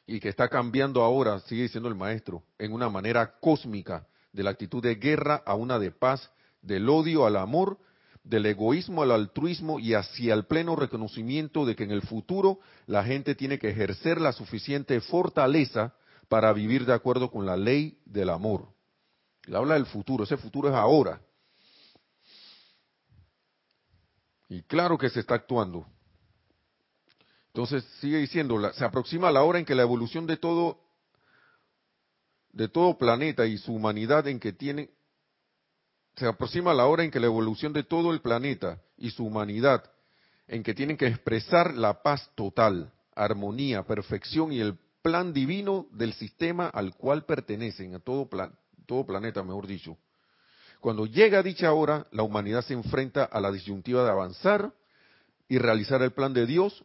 [0.05, 4.51] y que está cambiando ahora, sigue diciendo el maestro, en una manera cósmica, de la
[4.51, 6.29] actitud de guerra a una de paz,
[6.61, 7.79] del odio al amor,
[8.23, 13.03] del egoísmo al altruismo y hacia el pleno reconocimiento de que en el futuro la
[13.03, 15.95] gente tiene que ejercer la suficiente fortaleza
[16.27, 18.76] para vivir de acuerdo con la ley del amor.
[19.47, 21.21] Él habla del futuro, ese futuro es ahora.
[24.49, 25.87] Y claro que se está actuando.
[27.47, 30.79] Entonces sigue diciendo, se aproxima la hora en que la evolución de todo
[32.51, 34.89] de todo planeta y su humanidad en que tiene
[36.15, 39.83] se aproxima la hora en que la evolución de todo el planeta y su humanidad
[40.47, 46.13] en que tienen que expresar la paz total, armonía, perfección y el plan divino del
[46.13, 48.57] sistema al cual pertenecen, a todo, plan,
[48.87, 49.97] todo planeta, mejor dicho.
[50.79, 54.73] Cuando llega dicha hora, la humanidad se enfrenta a la disyuntiva de avanzar
[55.47, 56.83] y realizar el plan de Dios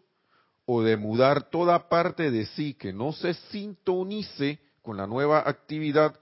[0.66, 6.18] o de mudar toda parte de sí que no se sintonice con la nueva actividad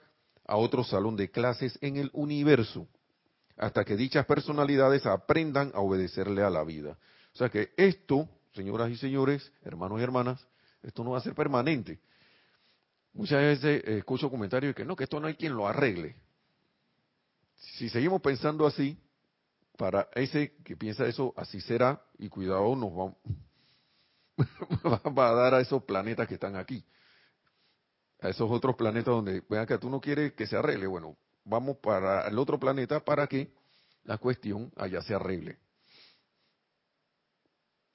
[0.47, 2.87] a otro salón de clases en el universo,
[3.57, 6.99] hasta que dichas personalidades aprendan a obedecerle a la vida.
[7.35, 10.45] O sea que esto, señoras y señores, hermanos y hermanas,
[10.83, 12.01] esto no va a ser permanente.
[13.13, 16.17] Muchas veces escucho comentarios que no, que esto no hay quien lo arregle.
[17.57, 18.99] Si seguimos pensando así,
[19.77, 23.17] para ese que piensa eso, así será, y cuidado, nos vamos,
[25.19, 26.85] va a dar a esos planetas que están aquí.
[28.21, 30.87] A esos otros planetas donde, vean que tú no quieres que se arregle.
[30.87, 33.53] Bueno, vamos para el otro planeta para que
[34.05, 35.59] la cuestión allá se arregle.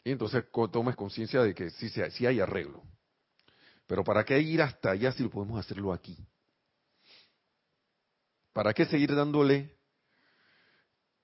[0.04, 2.84] Y entonces tomes conciencia de que sí, sí hay arreglo.
[3.88, 6.18] Pero ¿para qué ir hasta allá si lo podemos hacerlo aquí?
[8.54, 9.76] ¿Para qué seguir dándole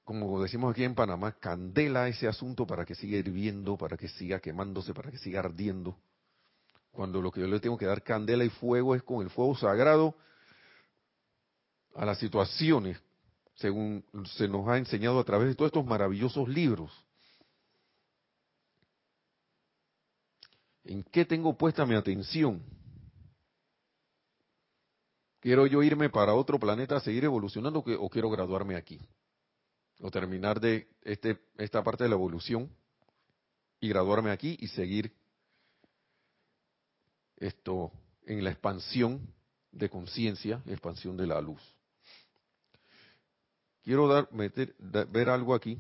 [0.04, 4.42] como decimos aquí en Panamá, candela ese asunto para que siga hirviendo, para que siga
[4.42, 5.98] quemándose, para que siga ardiendo.
[6.92, 9.56] Cuando lo que yo le tengo que dar candela y fuego es con el fuego
[9.56, 10.16] sagrado
[11.96, 13.02] a las situaciones,
[13.56, 16.92] según se nos ha enseñado a través de todos estos maravillosos libros.
[20.84, 22.62] ¿En qué tengo puesta mi atención?
[25.40, 29.00] ¿Quiero yo irme para otro planeta a seguir evolucionando o quiero graduarme aquí?
[30.02, 32.70] o terminar de este, esta parte de la evolución
[33.80, 35.14] y graduarme aquí y seguir
[37.38, 37.92] esto
[38.26, 39.34] en la expansión
[39.72, 41.62] de conciencia, expansión de la luz.
[43.84, 45.80] Quiero dar, meter, ver algo aquí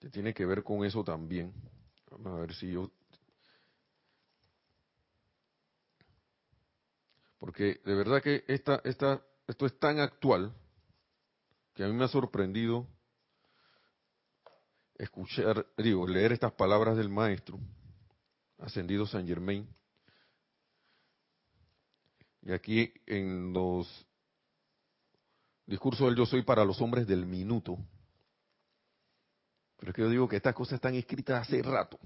[0.00, 1.52] que tiene que ver con eso también.
[2.24, 2.90] A ver si yo
[7.40, 10.54] porque de verdad que esta, esto es tan actual
[11.74, 12.86] que a mí me ha sorprendido
[14.98, 17.58] escuchar, digo, leer estas palabras del maestro,
[18.58, 19.66] ascendido San Germain.
[22.42, 24.06] Y aquí en los
[25.64, 27.78] discursos del yo soy para los hombres del minuto.
[29.78, 31.98] Pero es que yo digo que estas cosas están escritas hace rato.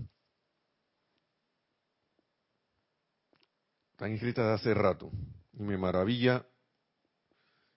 [3.95, 5.11] Están escritas hace rato.
[5.55, 6.45] Y me maravilla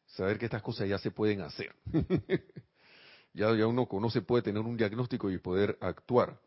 [0.07, 1.73] saber que estas cosas ya se pueden hacer.
[3.33, 6.39] Ya, ya uno conoce, puede tener un diagnóstico y poder actuar.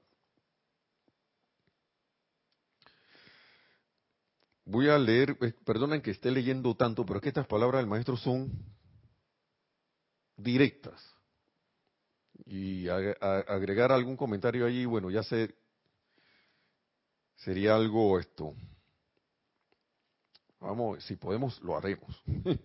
[4.71, 7.91] voy a leer, eh, perdonen que esté leyendo tanto, pero es que estas palabras del
[7.91, 8.51] maestro son
[10.37, 11.03] directas.
[12.47, 15.55] Y agregar algún comentario allí, bueno, ya sé,
[17.37, 18.55] sería algo esto.
[20.61, 22.23] Vamos, si podemos, lo haremos.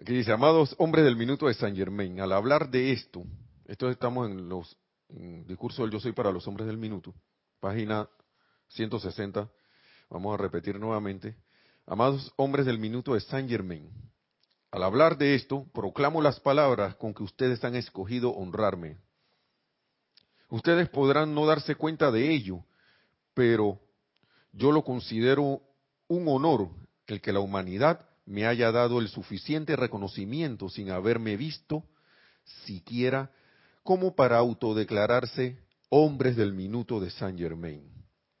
[0.00, 3.24] Aquí dice, amados hombres del minuto de San Germain, al hablar de esto,
[3.66, 4.76] esto estamos en los
[5.46, 7.14] discursos del Yo Soy para los hombres del minuto,
[7.60, 8.08] página
[8.68, 9.50] 160,
[10.08, 11.36] vamos a repetir nuevamente,
[11.86, 13.90] amados hombres del minuto de San Germain,
[14.70, 18.96] al hablar de esto, proclamo las palabras con que ustedes han escogido honrarme.
[20.48, 22.64] Ustedes podrán no darse cuenta de ello,
[23.34, 23.78] pero
[24.52, 25.60] yo lo considero
[26.12, 26.68] un honor
[27.06, 31.84] el que la humanidad me haya dado el suficiente reconocimiento sin haberme visto
[32.64, 33.30] siquiera
[33.82, 35.58] como para autodeclararse
[35.88, 37.82] hombres del minuto de Saint Germain.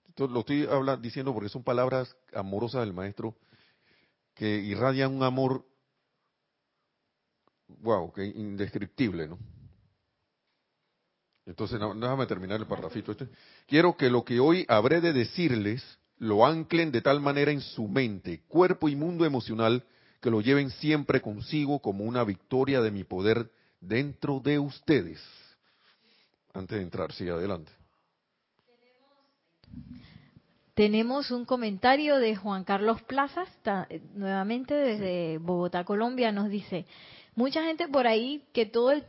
[0.08, 3.34] Esto lo estoy hablando, diciendo porque son palabras amorosas del maestro
[4.34, 5.64] que irradian un amor
[7.80, 9.38] wow, que indescriptible, ¿no?
[11.44, 13.28] Entonces, déjame terminar el parrafito este.
[13.66, 15.82] Quiero que lo que hoy habré de decirles
[16.18, 19.84] lo anclen de tal manera en su mente, cuerpo y mundo emocional,
[20.20, 23.50] que lo lleven siempre consigo como una victoria de mi poder
[23.80, 25.20] dentro de ustedes.
[26.54, 27.72] Antes de entrar, sigue adelante.
[30.74, 33.48] Tenemos un comentario de Juan Carlos Plazas,
[34.14, 36.86] nuevamente desde Bogotá, Colombia, nos dice,
[37.34, 39.04] Mucha gente por ahí que todo el,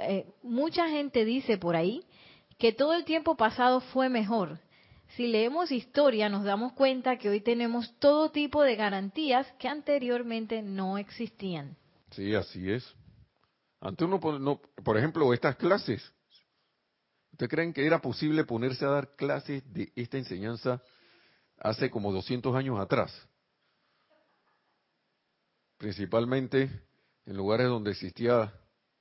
[0.00, 2.04] eh, mucha gente dice por ahí
[2.58, 4.58] que todo el tiempo pasado fue mejor.
[5.16, 10.62] Si leemos historia nos damos cuenta que hoy tenemos todo tipo de garantías que anteriormente
[10.62, 11.76] no existían.
[12.10, 12.94] Sí, así es.
[13.80, 16.12] Antes uno, no, por ejemplo, estas clases.
[17.32, 20.82] ¿Ustedes creen que era posible ponerse a dar clases de esta enseñanza
[21.58, 23.12] hace como 200 años atrás?
[25.76, 26.68] Principalmente
[27.26, 28.52] en lugares donde existía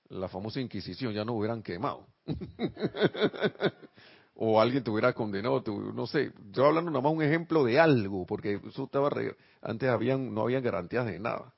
[0.09, 2.07] la famosa Inquisición, ya no hubieran quemado.
[4.39, 5.63] o alguien te hubiera condenado,
[5.93, 9.09] no sé, yo hablando nada más un ejemplo de algo, porque eso estaba
[9.61, 11.53] antes habían no había garantías de nada.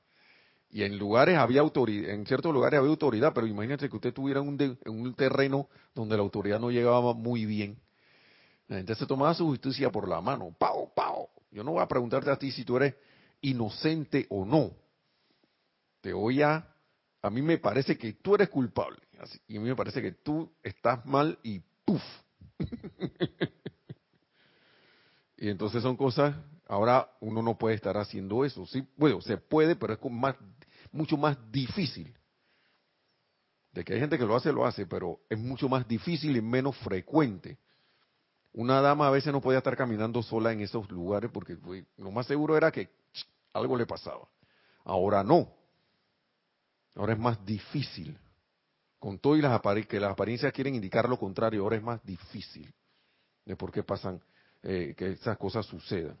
[0.70, 4.40] Y en lugares había autoridad, en ciertos lugares había autoridad, pero imagínate que usted tuviera
[4.40, 7.78] un en un terreno donde la autoridad no llegaba muy bien.
[8.68, 11.28] La gente se tomaba su justicia por la mano, pao, pao.
[11.50, 12.94] Yo no voy a preguntarte a ti si tú eres
[13.42, 14.70] inocente o no
[16.00, 16.66] te voy a,
[17.22, 18.98] a mí me parece que tú eres culpable,
[19.46, 22.02] y a mí me parece que tú estás mal y ¡puf!
[25.36, 26.34] y entonces son cosas,
[26.66, 30.36] ahora uno no puede estar haciendo eso, sí, bueno, se puede, pero es más,
[30.92, 32.14] mucho más difícil.
[33.72, 36.42] De que hay gente que lo hace, lo hace, pero es mucho más difícil y
[36.42, 37.58] menos frecuente.
[38.52, 41.56] Una dama a veces no podía estar caminando sola en esos lugares porque
[41.96, 42.90] lo más seguro era que
[43.52, 44.28] algo le pasaba.
[44.84, 45.54] Ahora no.
[46.96, 48.18] Ahora es más difícil.
[49.00, 52.70] Con todo y las que las apariencias quieren indicar lo contrario, ahora es más difícil
[53.46, 54.22] de por qué pasan,
[54.62, 56.18] eh, que esas cosas sucedan.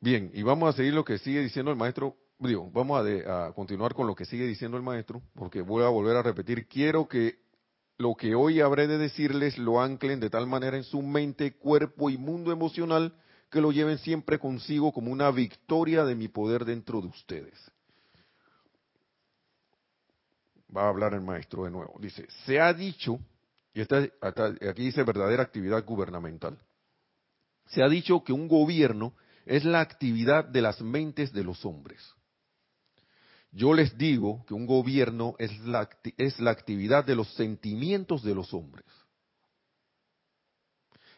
[0.00, 2.16] Bien, y vamos a seguir lo que sigue diciendo el maestro.
[2.38, 5.88] Digo, vamos a, a continuar con lo que sigue diciendo el maestro, porque voy a
[5.88, 6.68] volver a repetir.
[6.68, 7.40] Quiero que
[7.98, 12.08] lo que hoy habré de decirles lo anclen de tal manera en su mente, cuerpo
[12.08, 13.14] y mundo emocional
[13.50, 17.72] que lo lleven siempre consigo como una victoria de mi poder dentro de ustedes
[20.74, 21.94] va a hablar el maestro de nuevo.
[22.00, 23.18] Dice, se ha dicho,
[23.74, 26.58] y aquí dice verdadera actividad gubernamental,
[27.66, 29.14] se ha dicho que un gobierno
[29.44, 32.00] es la actividad de las mentes de los hombres.
[33.52, 35.88] Yo les digo que un gobierno es la,
[36.18, 38.84] es la actividad de los sentimientos de los hombres.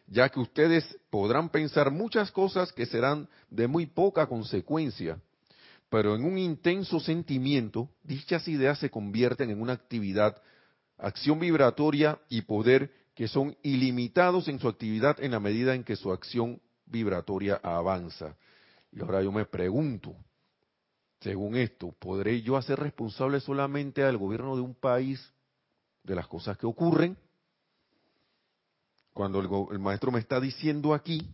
[0.07, 5.21] Ya que ustedes podrán pensar muchas cosas que serán de muy poca consecuencia,
[5.91, 10.41] pero en un intenso sentimiento, dichas ideas se convierten en una actividad,
[10.99, 15.97] acción vibratoria y poder que son ilimitados en su actividad en la medida en que
[15.97, 18.37] su acción vibratoria avanza.
[18.93, 20.15] Y ahora yo me pregunto,
[21.21, 25.33] según esto, ¿podré yo hacer responsable solamente al gobierno de un país
[26.05, 27.17] de las cosas que ocurren?
[29.13, 31.27] Cuando el, el maestro me está diciendo aquí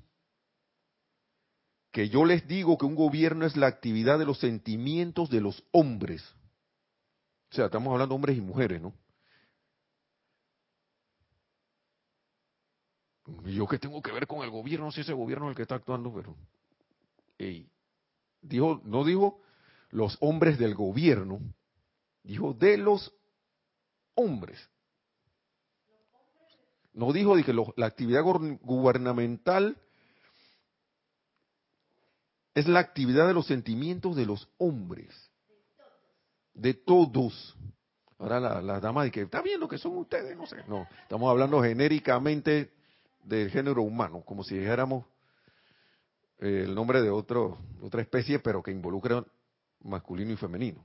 [1.95, 5.63] que yo les digo que un gobierno es la actividad de los sentimientos de los
[5.71, 6.29] hombres.
[7.53, 8.93] O sea, estamos hablando de hombres y mujeres, ¿no?
[13.45, 15.63] ¿Y yo qué tengo que ver con el gobierno si ese gobierno es el que
[15.63, 16.13] está actuando?
[16.13, 16.35] Pero,
[18.43, 19.41] dijo, no dijo
[19.91, 21.39] los hombres del gobierno,
[22.25, 23.15] dijo de los
[24.17, 24.69] hombres.
[26.93, 29.79] No dijo que la actividad gubernamental
[32.55, 35.31] es la actividad de los sentimientos de los hombres.
[36.55, 37.57] De todos.
[38.19, 40.63] Ahora la, la dama dice, está bien lo que son ustedes, no sé.
[40.69, 42.73] No, estamos hablando genéricamente
[43.25, 45.05] del género humano, como si dijéramos
[46.39, 49.25] eh, el nombre de otra especie, pero que involucra
[49.81, 50.85] masculino y femenino.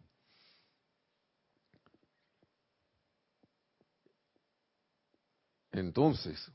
[5.72, 6.52] Entonces,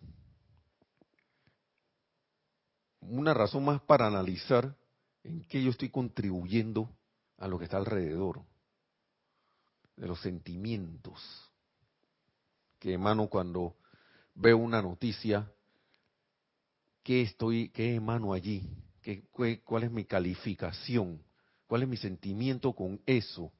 [3.00, 4.74] una razón más para analizar
[5.24, 6.88] en qué yo estoy contribuyendo
[7.38, 8.42] a lo que está alrededor,
[9.96, 11.20] de los sentimientos
[12.78, 13.76] que emano cuando
[14.34, 15.50] veo una noticia,
[17.02, 18.68] qué estoy, qué emano allí,
[19.00, 19.22] ¿Qué,
[19.64, 21.22] cuál es mi calificación,
[21.66, 23.52] cuál es mi sentimiento con eso,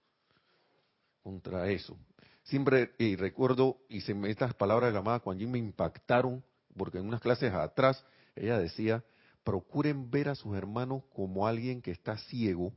[1.23, 1.99] contra eso.
[2.45, 6.43] Siempre y recuerdo, y se estas palabras de la amada Juan me impactaron,
[6.77, 8.05] porque en unas clases atrás
[8.35, 9.05] ella decía,
[9.45, 12.73] procuren ver a sus hermanos como alguien que está ciego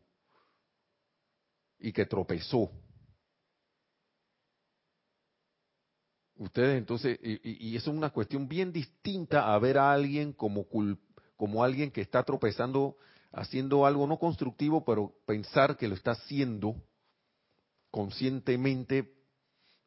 [1.80, 2.70] y que tropezó.
[6.36, 10.68] Ustedes entonces, y, eso es una cuestión bien distinta a ver a alguien como,
[11.36, 12.98] como alguien que está tropezando,
[13.32, 16.76] haciendo algo no constructivo, pero pensar que lo está haciendo
[17.90, 19.16] conscientemente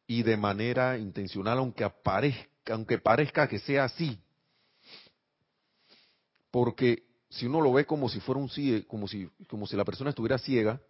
[0.08, 4.20] y de manera intencional, aunque aparezca, aunque parezca que sea así.
[6.50, 9.84] Porque si uno lo ve como si fuera un ciego, como si, como si la
[9.84, 10.80] persona estuviera ciega,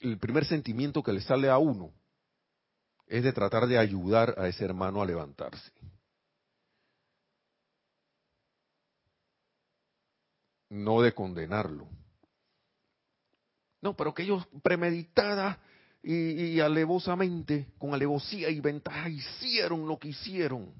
[0.00, 1.92] el primer sentimiento que le sale a uno
[3.06, 5.70] es de tratar de ayudar a ese hermano a levantarse.
[10.70, 11.86] No de condenarlo.
[13.80, 15.60] No, pero que ellos premeditada
[16.02, 20.72] y, alevosamente, con alevosía y ventaja, hicieron lo que hicieron.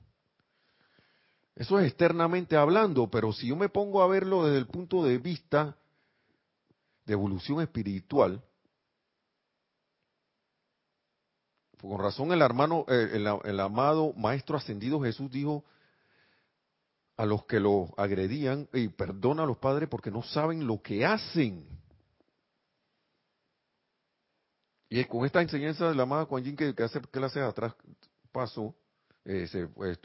[1.56, 5.18] Eso es externamente hablando, pero si yo me pongo a verlo desde el punto de
[5.18, 5.76] vista
[7.06, 8.42] de evolución espiritual,
[11.80, 13.10] con razón el hermano, eh,
[13.44, 15.64] el, amado maestro ascendido Jesús dijo
[17.16, 21.04] a los que lo agredían, y perdona a los padres porque no saben lo que
[21.06, 21.68] hacen.
[24.88, 27.74] Y con esta enseñanza de la amada Kuan Yin que, hace clases atrás
[28.32, 28.74] pasó,
[29.24, 30.00] eh, se, pues,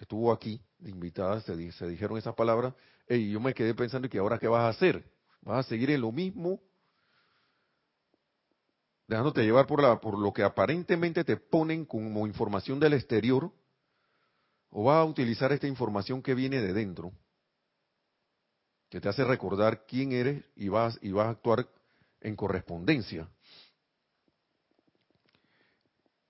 [0.00, 2.74] estuvo aquí invitada, se, se dijeron esas palabras,
[3.08, 5.04] y yo me quedé pensando que ahora qué vas a hacer,
[5.42, 6.60] vas a seguir en lo mismo,
[9.06, 13.52] dejándote llevar por, la, por lo que aparentemente te ponen como información del exterior,
[14.70, 17.12] o vas a utilizar esta información que viene de dentro,
[18.88, 21.68] que te hace recordar quién eres y vas, y vas a actuar
[22.20, 23.28] en correspondencia.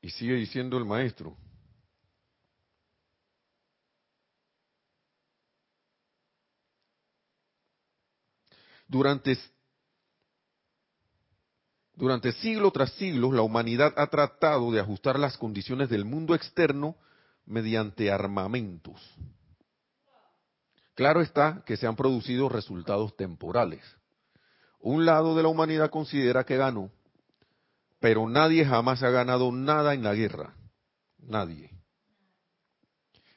[0.03, 1.37] Y sigue diciendo el maestro.
[8.91, 9.39] Durante,
[11.95, 16.97] durante siglo tras siglo, la humanidad ha tratado de ajustar las condiciones del mundo externo
[17.47, 19.01] mediante armamentos.
[20.97, 23.81] Claro está que se han producido resultados temporales.
[24.81, 26.91] Un lado de la humanidad considera que ganó,
[28.01, 30.57] pero nadie jamás ha ganado nada en la guerra.
[31.17, 31.71] Nadie.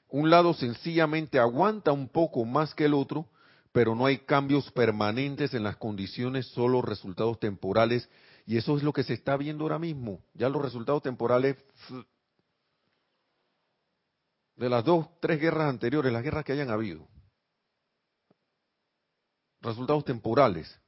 [0.08, 3.28] Un lado sencillamente aguanta un poco más que el otro,
[3.74, 8.08] pero no hay cambios permanentes en las condiciones, solo resultados temporales.
[8.46, 10.22] Y eso es lo que se está viendo ahora mismo.
[10.36, 11.58] Ya los resultados temporales
[14.56, 17.08] de las dos, tres guerras anteriores, las guerras que hayan habido.
[19.60, 20.80] Resultados temporales,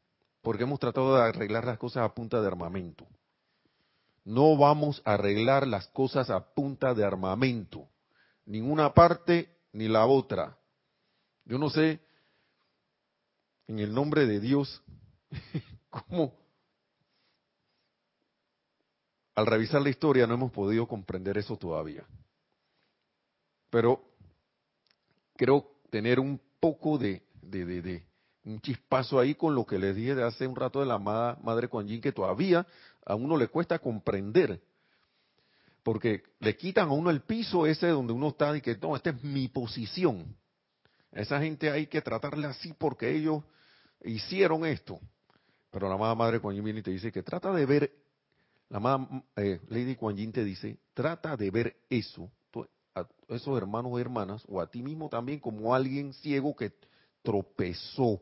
[0.44, 3.08] porque hemos tratado de arreglar las cosas a punta de armamento.
[4.24, 7.88] No vamos a arreglar las cosas a punta de armamento.
[8.46, 10.56] Ninguna parte ni la otra.
[11.46, 12.00] Yo no sé,
[13.68, 14.82] en el nombre de Dios,
[15.90, 16.34] cómo
[19.36, 22.06] al revisar la historia no hemos podido comprender eso todavía.
[23.70, 24.02] Pero
[25.36, 28.04] creo tener un poco de, de, de, de
[28.46, 31.38] un chispazo ahí con lo que les dije de hace un rato de la amada
[31.44, 32.66] Madre Yin, que todavía
[33.06, 34.62] a uno le cuesta comprender.
[35.84, 39.10] Porque le quitan a uno el piso ese donde uno está y que, no, esta
[39.10, 40.36] es mi posición.
[41.12, 43.44] Esa gente hay que tratarle así porque ellos
[44.04, 45.00] hicieron esto.
[45.72, 47.92] Pero la amada Madre Kuan viene y te dice que trata de ver,
[48.70, 52.32] la amada eh, Lady Kuan te dice, trata de ver eso,
[52.96, 56.72] a esos hermanos y hermanas, o a ti mismo también como alguien ciego que
[57.22, 58.06] tropezó.
[58.06, 58.22] O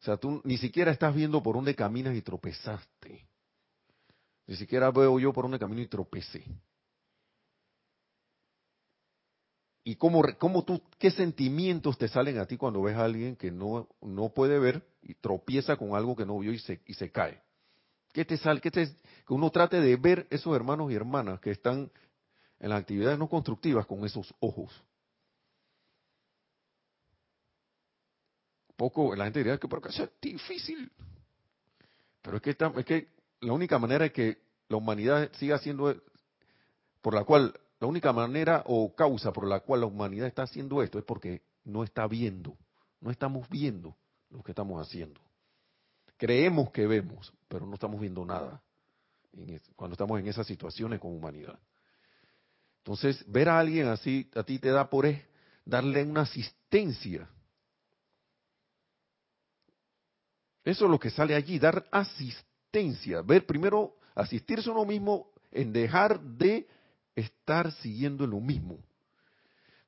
[0.00, 3.26] sea, tú ni siquiera estás viendo por dónde caminas y tropezaste.
[4.46, 6.44] Ni siquiera veo yo por dónde camino y tropecé.
[9.84, 13.50] Y cómo, cómo tú, qué sentimientos te salen a ti cuando ves a alguien que
[13.50, 17.12] no, no puede ver y tropieza con algo que no vio y se, y se
[17.12, 17.40] cae.
[18.12, 18.62] ¿Qué te sale?
[18.62, 21.90] Qué te, que uno trate de ver esos hermanos y hermanas que están
[22.60, 24.72] en las actividades no constructivas con esos ojos.
[28.76, 30.90] Poco, la gente diría que, pero que es difícil.
[32.22, 33.08] Pero es que, es que
[33.40, 35.94] la única manera es que la humanidad siga siendo,
[37.02, 40.82] por la cual, la única manera o causa por la cual la humanidad está haciendo
[40.82, 42.56] esto es porque no está viendo,
[43.00, 43.96] no estamos viendo
[44.30, 45.20] lo que estamos haciendo.
[46.16, 48.62] Creemos que vemos, pero no estamos viendo nada
[49.74, 51.58] cuando estamos en esas situaciones con humanidad.
[52.78, 55.06] Entonces, ver a alguien así, a ti te da por
[55.64, 57.28] darle una asistencia.
[60.62, 63.22] Eso es lo que sale allí, dar asistencia.
[63.22, 66.68] Ver primero, asistirse a uno mismo en dejar de
[67.16, 68.78] estar siguiendo lo mismo.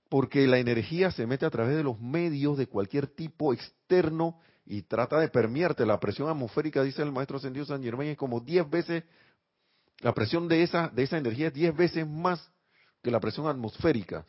[0.09, 4.83] Porque la energía se mete a través de los medios de cualquier tipo externo y
[4.83, 5.85] trata de permearte.
[5.87, 9.05] La presión atmosférica, dice el maestro ascendido San Germán, es como 10 veces,
[10.01, 12.51] la presión de esa, de esa energía es 10 veces más
[13.03, 14.25] que la presión atmosférica.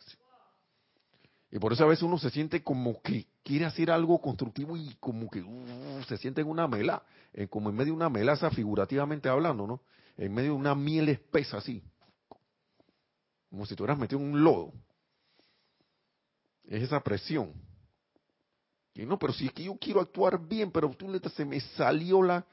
[1.50, 4.94] Y por eso a veces uno se siente como que quiere hacer algo constructivo y
[5.00, 8.50] como que uh, se siente en una mela, eh, como en medio de una melaza
[8.50, 9.80] figurativamente hablando, ¿no?
[10.16, 11.82] En medio de una miel espesa así.
[13.50, 14.72] Como si tú hubieras metido en un lodo.
[16.64, 17.52] Es esa presión.
[18.94, 22.22] Y no, pero si es que yo quiero actuar bien, pero tú se me salió
[22.22, 22.44] la,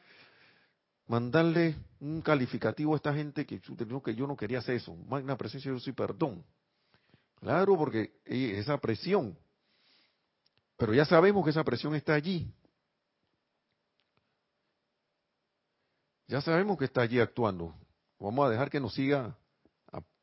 [1.08, 4.96] mandarle un calificativo a esta gente que, que yo no quería hacer eso.
[4.96, 6.44] Magna presencia, yo soy perdón.
[7.40, 9.38] Claro, porque esa presión.
[10.78, 12.52] Pero ya sabemos que esa presión está allí.
[16.28, 17.74] Ya sabemos que está allí actuando.
[18.20, 19.38] Vamos a dejar que nos siga,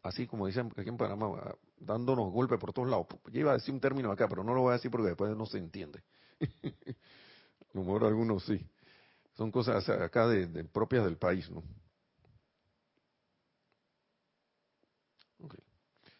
[0.03, 3.07] así como dicen aquí en Panamá, dándonos golpes por todos lados.
[3.31, 5.37] Yo iba a decir un término acá, pero no lo voy a decir porque después
[5.37, 6.03] no se entiende.
[6.41, 8.67] a lo mejor algunos sí.
[9.35, 11.63] Son cosas acá de, propias del país, ¿no?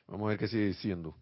[0.07, 1.17] Vamos a ver qué sigue diciendo.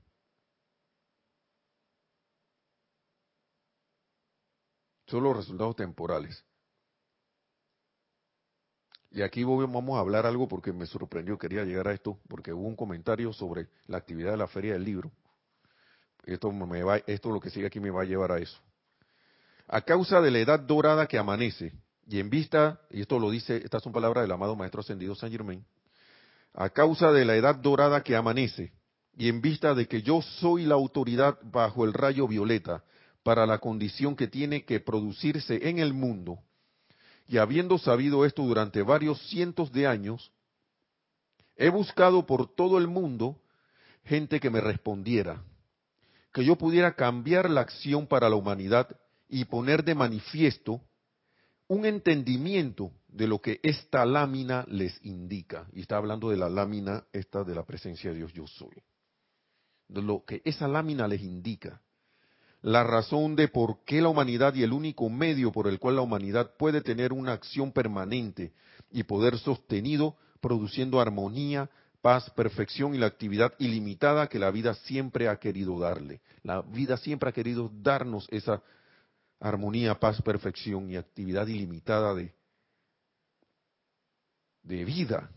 [5.07, 6.45] Son los resultados temporales.
[9.13, 12.67] Y aquí vamos a hablar algo porque me sorprendió, quería llegar a esto, porque hubo
[12.67, 15.11] un comentario sobre la actividad de la Feria del Libro.
[16.25, 18.59] Esto, me va, esto lo que sigue aquí me va a llevar a eso.
[19.67, 21.73] A causa de la edad dorada que amanece,
[22.07, 25.31] y en vista, y esto lo dice, estas son palabras del amado Maestro Ascendido San
[25.31, 25.65] Germain,
[26.55, 28.73] a causa de la edad dorada que amanece,
[29.17, 32.85] y en vista de que yo soy la autoridad bajo el rayo violeta
[33.23, 36.39] para la condición que tiene que producirse en el mundo,
[37.31, 40.33] y habiendo sabido esto durante varios cientos de años,
[41.55, 43.41] he buscado por todo el mundo
[44.03, 45.41] gente que me respondiera,
[46.33, 48.89] que yo pudiera cambiar la acción para la humanidad
[49.29, 50.81] y poner de manifiesto
[51.69, 55.69] un entendimiento de lo que esta lámina les indica.
[55.73, 58.83] Y está hablando de la lámina esta de la presencia de Dios yo soy.
[59.87, 61.81] De lo que esa lámina les indica.
[62.63, 66.03] La razón de por qué la humanidad y el único medio por el cual la
[66.03, 68.53] humanidad puede tener una acción permanente
[68.91, 71.71] y poder sostenido, produciendo armonía,
[72.03, 76.21] paz, perfección y la actividad ilimitada que la vida siempre ha querido darle.
[76.43, 78.63] La vida siempre ha querido darnos esa
[79.39, 82.35] armonía, paz, perfección y actividad ilimitada de,
[84.63, 85.31] de vida.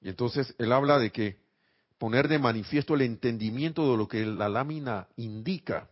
[0.00, 1.47] Y entonces él habla de que
[1.98, 5.88] poner de manifiesto el entendimiento de lo que la lámina indica.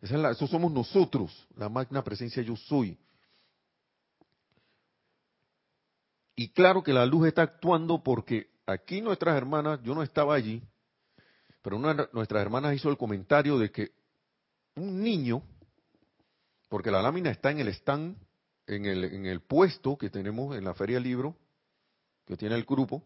[0.00, 2.96] eso somos nosotros, la magna presencia yo soy.
[6.36, 10.62] Y claro que la luz está actuando porque aquí nuestras hermanas, yo no estaba allí,
[11.62, 13.92] pero una de nuestras hermanas hizo el comentario de que
[14.76, 15.42] un niño,
[16.68, 18.16] porque la lámina está en el stand,
[18.66, 21.36] en el, en el puesto que tenemos en la Feria Libro,
[22.26, 23.04] que tiene el grupo,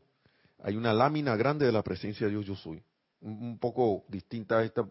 [0.62, 2.82] hay una lámina grande de la presencia de Dios yo soy,
[3.20, 4.86] un, poco distinta a esta,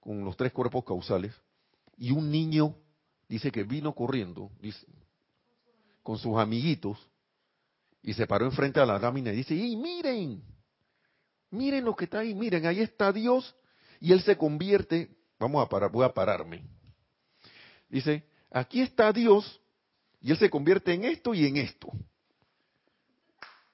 [0.00, 1.32] con los tres cuerpos causales,
[1.96, 2.76] y un niño
[3.28, 4.86] dice que vino corriendo, dice,
[6.02, 6.98] con sus amiguitos,
[8.02, 10.42] y se paró enfrente a la lámina y dice, ¡y miren!
[11.50, 13.54] Miren lo que está ahí, miren, ahí está Dios,
[14.00, 16.64] y él se convierte Vamos a parar, voy a pararme.
[17.88, 19.60] Dice, aquí está Dios
[20.20, 21.90] y él se convierte en esto y en esto.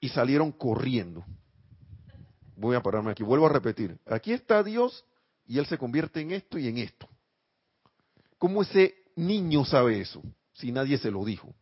[0.01, 1.23] Y salieron corriendo.
[2.57, 3.97] Voy a pararme aquí, vuelvo a repetir.
[4.05, 5.05] Aquí está Dios
[5.47, 7.07] y él se convierte en esto y en esto.
[8.37, 10.21] ¿Cómo ese niño sabe eso
[10.53, 11.55] si nadie se lo dijo?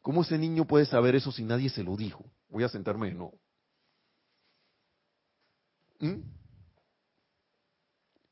[0.00, 2.24] ¿Cómo ese niño puede saber eso si nadie se lo dijo?
[2.48, 3.38] Voy a sentarme de nuevo.
[6.00, 6.20] ¿Mm?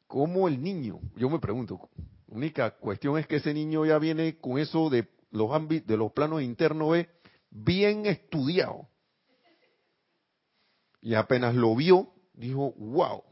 [0.07, 0.99] ¿Cómo el niño?
[1.15, 1.89] Yo me pregunto.
[2.27, 5.97] La única cuestión es que ese niño ya viene con eso de los ámbitos, de
[5.97, 7.07] los planos internos,
[7.51, 8.89] bien estudiado.
[11.01, 13.25] Y apenas lo vio, dijo, wow,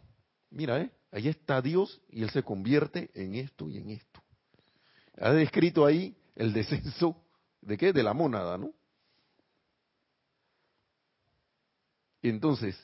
[0.51, 0.91] mira, ¿eh?
[1.13, 4.23] ahí está Dios y él se convierte en esto y en esto.
[5.19, 7.23] Ha descrito ahí el descenso
[7.61, 7.93] de qué?
[7.93, 8.73] De la mónada, ¿no?
[12.23, 12.77] Entonces,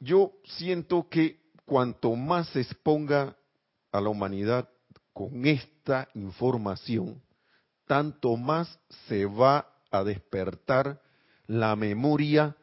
[0.00, 3.36] yo siento que cuanto más se exponga
[3.90, 4.68] a la humanidad
[5.12, 7.22] con esta información,
[7.86, 8.78] tanto más
[9.08, 11.00] se va a despertar
[11.46, 12.56] la memoria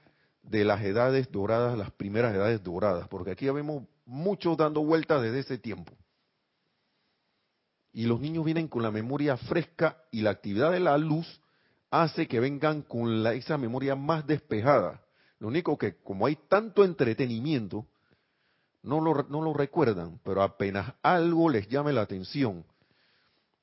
[0.43, 5.21] de las edades doradas, las primeras edades doradas, porque aquí ya vemos muchos dando vueltas
[5.21, 5.93] desde ese tiempo.
[7.93, 11.41] Y los niños vienen con la memoria fresca y la actividad de la luz
[11.89, 15.01] hace que vengan con esa memoria más despejada.
[15.39, 17.85] Lo único que, como hay tanto entretenimiento,
[18.83, 22.63] no lo, no lo recuerdan, pero apenas algo les llame la atención.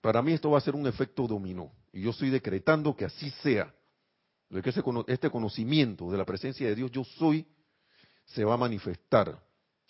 [0.01, 1.73] Para mí esto va a ser un efecto dominó.
[1.93, 3.73] Y yo estoy decretando que así sea.
[4.51, 4.73] De que
[5.09, 7.47] este conocimiento de la presencia de Dios, yo soy,
[8.25, 9.39] se va a manifestar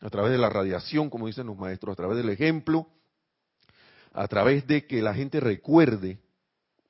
[0.00, 2.88] a través de la radiación, como dicen los maestros, a través del ejemplo,
[4.12, 6.18] a través de que la gente recuerde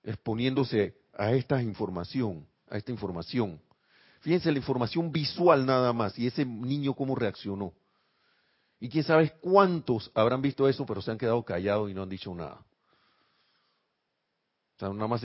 [0.02, 3.60] exponiéndose a esta información, a esta información.
[4.20, 7.72] Fíjense la información visual nada más y ese niño cómo reaccionó.
[8.80, 12.08] Y quién sabe cuántos habrán visto eso, pero se han quedado callados y no han
[12.08, 12.64] dicho nada.
[14.78, 15.22] Sea, nada más.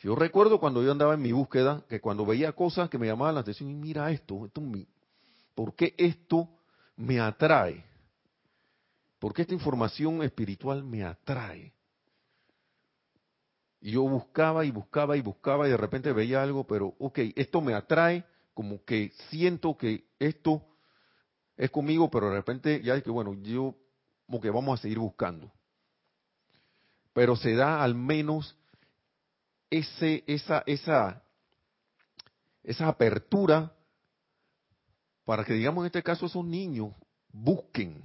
[0.00, 3.36] Yo recuerdo cuando yo andaba en mi búsqueda, que cuando veía cosas que me llamaban
[3.36, 4.60] la atención, y mira esto, esto
[5.54, 6.48] ¿por qué esto
[6.96, 7.84] me atrae?
[9.18, 11.72] ¿Por qué esta información espiritual me atrae?
[13.80, 17.60] Y yo buscaba y buscaba y buscaba y de repente veía algo, pero ok, esto
[17.60, 20.62] me atrae, como que siento que esto
[21.56, 23.74] es conmigo, pero de repente ya es que bueno, yo
[24.26, 25.50] como que vamos a seguir buscando.
[27.14, 28.54] Pero se da al menos
[29.70, 31.22] ese, esa, esa,
[32.62, 33.72] esa apertura
[35.24, 36.92] para que digamos en este caso esos niños
[37.32, 38.02] busquen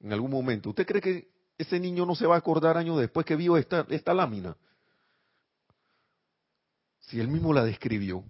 [0.00, 0.70] en algún momento.
[0.70, 3.84] ¿Usted cree que ese niño no se va a acordar años después que vio esta,
[3.90, 4.56] esta lámina.
[7.00, 8.24] Si él mismo la describió,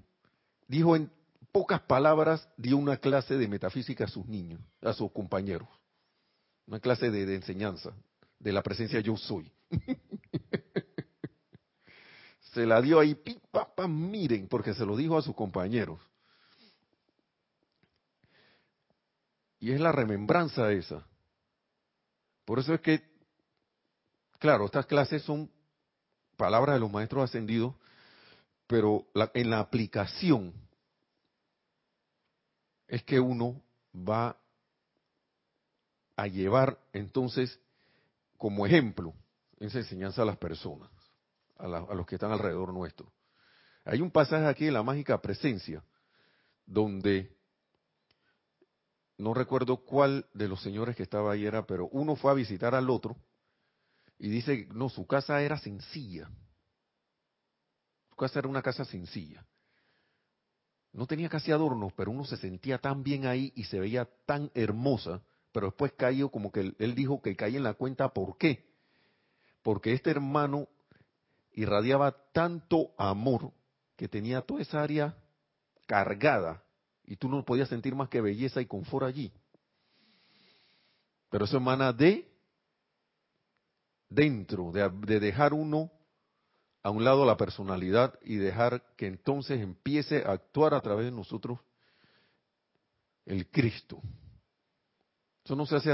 [0.66, 1.10] dijo en
[1.52, 5.68] pocas palabras, dio una clase de metafísica a sus niños, a sus compañeros.
[6.66, 7.92] Una clase de, enseñanza
[8.38, 9.50] de la presencia yo soy.
[12.52, 13.16] se la dio ahí,
[13.50, 16.00] papá, miren, porque se lo dijo a sus compañeros.
[19.60, 21.06] Y es la remembranza esa.
[22.44, 23.08] Por eso es que
[24.38, 25.50] Claro, estas clases son
[26.36, 27.74] palabras de los maestros ascendidos,
[28.68, 30.52] pero en la aplicación
[32.86, 33.60] es que uno
[33.92, 34.36] va
[36.16, 37.58] a llevar entonces
[38.36, 39.12] como ejemplo
[39.58, 40.90] esa enseñanza a las personas,
[41.56, 43.12] a, los que están alrededor nuestro.
[43.84, 45.82] Hay un pasaje aquí en la mágica presencia
[46.66, 47.36] donde
[49.16, 52.74] no recuerdo cuál de los señores que estaba ahí era, pero uno fue a visitar
[52.74, 53.16] al otro
[54.18, 56.30] y dice, no, su casa era sencilla.
[58.10, 59.44] Su casa era una casa sencilla.
[60.92, 64.50] No tenía casi adornos, pero uno se sentía tan bien ahí y se veía tan
[64.54, 68.67] hermosa, pero después cayó como que él, dijo que caía en la cuenta, ¿por qué?
[69.68, 70.66] Porque este hermano
[71.52, 73.52] irradiaba tanto amor
[73.96, 75.14] que tenía toda esa área
[75.84, 76.64] cargada
[77.04, 79.30] y tú no podías sentir más que belleza y confort allí.
[81.28, 82.26] Pero eso emana de
[84.08, 85.92] dentro, de, dejar uno
[86.82, 91.12] a un lado la personalidad y dejar que entonces empiece a actuar a través de
[91.12, 91.58] nosotros
[93.26, 94.00] el Cristo.
[95.44, 95.90] Eso no se hace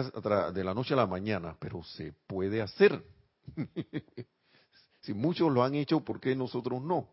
[0.52, 3.13] de la noche a la mañana, pero se puede hacer.
[5.02, 7.08] si muchos lo han hecho, ¿por qué nosotros no?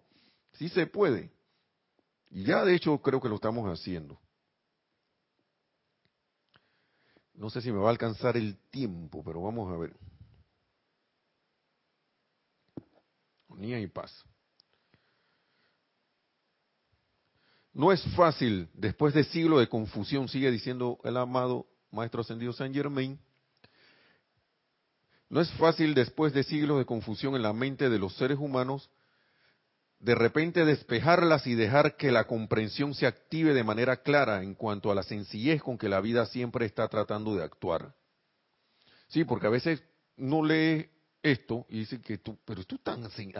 [0.53, 1.31] Sí se puede.
[2.29, 4.19] Y ya de hecho creo que lo estamos haciendo.
[7.33, 9.95] No sé si me va a alcanzar el tiempo, pero vamos a ver.
[13.63, 14.11] y paz.
[17.73, 22.75] No es fácil, después de siglos de confusión, sigue diciendo el amado Maestro Ascendido Saint
[22.75, 23.19] Germain,
[25.31, 28.89] no es fácil después de siglos de confusión en la mente de los seres humanos,
[29.99, 34.91] de repente despejarlas y dejar que la comprensión se active de manera clara en cuanto
[34.91, 37.95] a la sencillez con que la vida siempre está tratando de actuar.
[39.07, 39.81] Sí, porque a veces
[40.17, 40.89] no lee
[41.23, 43.31] esto y dice que tú, pero tú tan así.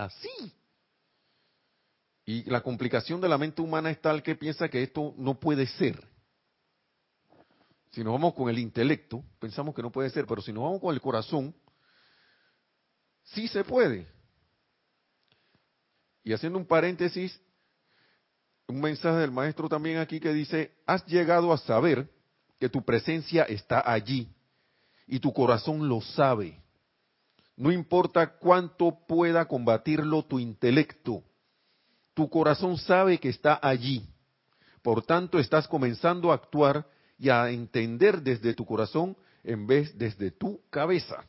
[2.26, 5.68] Y la complicación de la mente humana es tal que piensa que esto no puede
[5.68, 6.02] ser.
[7.90, 10.80] Si nos vamos con el intelecto, pensamos que no puede ser, pero si nos vamos
[10.80, 11.54] con el corazón,
[13.24, 14.08] sí se puede.
[16.24, 17.40] Y haciendo un paréntesis,
[18.68, 22.10] un mensaje del maestro también aquí que dice, has llegado a saber
[22.60, 24.28] que tu presencia está allí
[25.08, 26.62] y tu corazón lo sabe.
[27.58, 31.24] No importa cuánto pueda combatirlo tu intelecto,
[32.14, 34.08] tu corazón sabe que está allí.
[34.82, 40.32] Por tanto, estás comenzando a actuar y a entender desde tu corazón en vez desde
[40.32, 41.24] tu cabeza.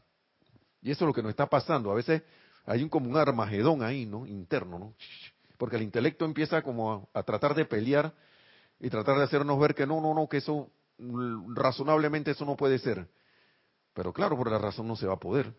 [0.83, 1.91] Y eso es lo que nos está pasando.
[1.91, 2.22] A veces
[2.66, 4.26] hay un como un armagedón ahí, ¿no?
[4.26, 4.95] Interno, ¿no?
[5.57, 8.12] Porque el intelecto empieza como a, tratar de pelear
[8.80, 10.70] y tratar de hacernos ver que no, no, no, que eso
[11.55, 13.09] razonablemente eso no puede ser.
[13.95, 15.55] Pero claro, por la razón no se va a poder.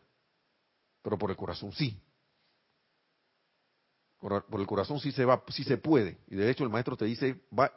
[1.01, 1.97] Pero por el corazón sí.
[4.19, 6.17] Por, el corazón sí se va, sí se puede.
[6.28, 7.71] Y de hecho el maestro te dice, va,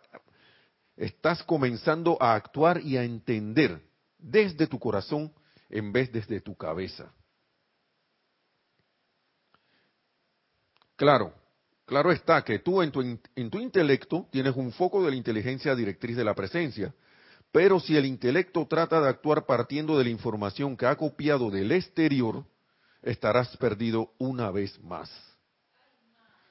[0.97, 3.83] estás comenzando a actuar y a entender
[4.19, 5.33] desde tu corazón
[5.69, 7.13] en vez desde tu cabeza.
[10.97, 11.35] Claro,
[11.85, 15.75] claro está que tú en tu, en tu intelecto tienes un foco de la inteligencia
[15.75, 16.95] directriz de la presencia,
[17.53, 21.73] pero si el intelecto trata de actuar partiendo de la información que ha copiado del
[21.73, 22.45] exterior,
[23.03, 25.11] estarás perdido una vez más.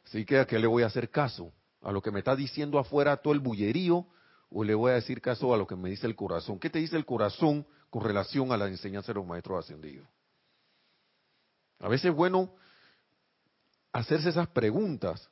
[0.05, 1.51] Así que a qué le voy a hacer caso?
[1.81, 4.07] ¿A lo que me está diciendo afuera todo el bullerío
[4.49, 6.59] o le voy a decir caso a lo que me dice el corazón?
[6.59, 10.07] ¿Qué te dice el corazón con relación a la enseñanza de los maestros ascendidos?
[11.79, 12.55] A veces es bueno
[13.95, 15.29] hacerse esas preguntas,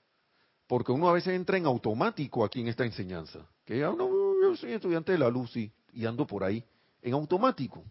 [0.67, 3.45] porque uno a veces entra en automático aquí en esta enseñanza.
[3.65, 4.09] Que ya no,
[4.41, 6.63] yo soy estudiante de la luz y, y ando por ahí,
[7.01, 7.83] en automático.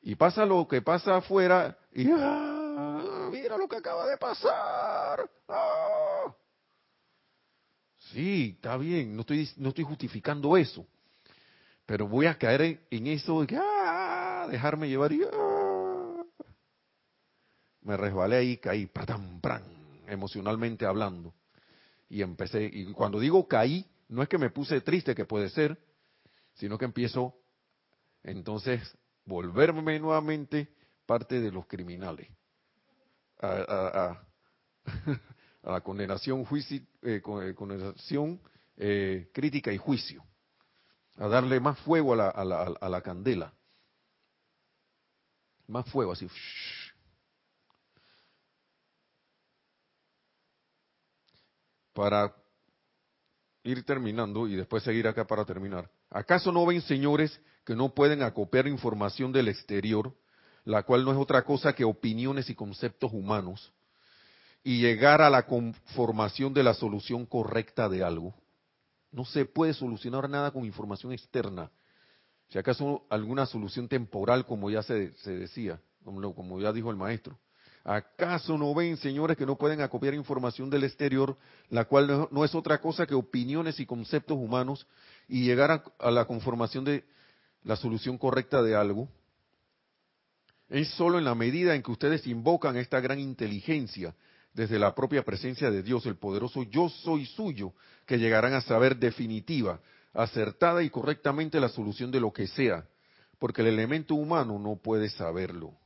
[0.00, 3.28] Y pasa lo que pasa afuera y ¡ah!
[3.32, 5.28] mira lo que acaba de pasar.
[5.48, 6.34] ¡Ah!
[8.12, 10.86] Sí, está bien, no estoy, no estoy justificando eso.
[11.84, 14.46] Pero voy a caer en, eso de ¡ah!
[14.48, 15.49] dejarme llevar y ¡ah!
[17.82, 19.62] Me resbalé ahí, caí, ¡pram, pram!
[20.10, 21.34] emocionalmente hablando.
[22.08, 25.78] Y empecé, y cuando digo caí, no es que me puse triste, que puede ser,
[26.54, 27.36] sino que empiezo
[28.22, 30.74] entonces volverme nuevamente
[31.06, 32.28] parte de los criminales.
[33.38, 34.20] A,
[35.62, 38.40] la condenación, juicio, eh, eh, condenación
[38.76, 40.24] eh, crítica y juicio.
[41.16, 43.52] A darle más fuego a la, a la, a la candela.
[45.68, 46.26] Más fuego, así.
[51.92, 52.34] Para
[53.64, 55.90] ir terminando y después seguir acá para terminar.
[56.10, 60.14] ¿Acaso no ven, señores, que no pueden acopiar información del exterior,
[60.64, 63.72] la cual no es otra cosa que opiniones y conceptos humanos,
[64.62, 68.34] y llegar a la conformación de la solución correcta de algo?
[69.12, 71.70] No se puede solucionar nada con información externa.
[72.48, 77.38] Si acaso alguna solución temporal, como ya se, decía, como ya dijo el maestro.
[77.84, 81.36] ¿Acaso no ven, señores, que no pueden acopiar información del exterior,
[81.70, 84.86] la cual no, es otra cosa que opiniones y conceptos humanos,
[85.28, 87.04] y llegar a, la conformación de
[87.64, 89.08] la solución correcta de algo?
[90.68, 94.14] Es solo en la medida en que ustedes invocan esta gran inteligencia
[94.52, 97.72] desde la propia presencia de Dios, el poderoso yo soy suyo,
[98.04, 99.80] que llegarán a saber definitiva,
[100.12, 102.84] acertada y correctamente la solución de lo que sea,
[103.38, 105.79] porque el elemento humano no puede saberlo.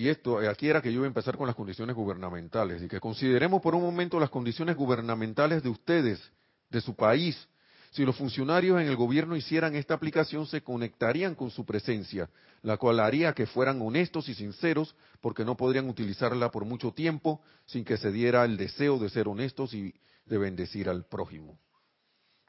[0.00, 2.98] Y esto, aquí era que yo iba a empezar con las condiciones gubernamentales, y que
[2.98, 6.18] consideremos por un momento las condiciones gubernamentales de ustedes,
[6.70, 7.36] de su país.
[7.90, 12.30] Si los funcionarios en el gobierno hicieran esta aplicación, se conectarían con su presencia,
[12.62, 17.42] la cual haría que fueran honestos y sinceros, porque no podrían utilizarla por mucho tiempo
[17.66, 19.92] sin que se diera el deseo de ser honestos y
[20.24, 21.58] de bendecir al prójimo.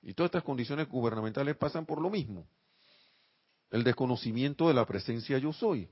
[0.03, 2.47] Y todas estas condiciones gubernamentales pasan por lo mismo.
[3.71, 5.89] El desconocimiento de la presencia yo soy.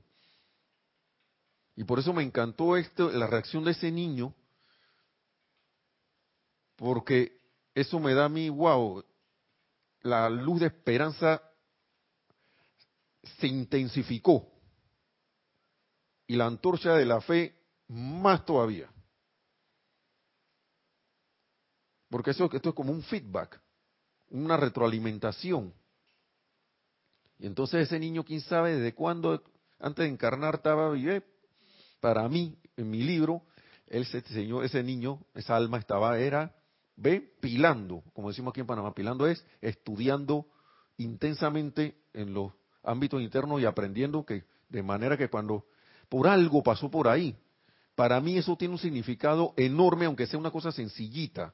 [1.80, 4.36] Y por eso me encantó esto, la reacción de ese niño,
[6.76, 7.40] porque
[7.74, 9.02] eso me da a mí, wow,
[10.02, 11.42] la luz de esperanza
[13.40, 14.46] se intensificó.
[16.28, 17.56] Y la antorcha de la fe
[17.88, 18.92] más todavía.
[22.10, 23.58] Porque eso, esto es como un feedback,
[24.32, 25.74] una retroalimentación.
[27.38, 29.42] Y entonces ese niño, quién sabe desde cuándo,
[29.80, 31.39] antes de encarnar, estaba, vive
[32.00, 33.44] para mí, en mi libro,
[33.88, 36.56] ese señor, ese niño, esa alma estaba, era,
[36.96, 40.46] ve, pilando, como decimos aquí en Panamá, pilando es estudiando
[40.98, 42.52] intensamente en los
[42.84, 45.66] ámbitos internos y aprendiendo que, de manera que cuando
[46.10, 47.36] por algo pasó por ahí.
[47.96, 51.54] Para mí eso tiene un significado enorme, aunque sea una cosa sencillita.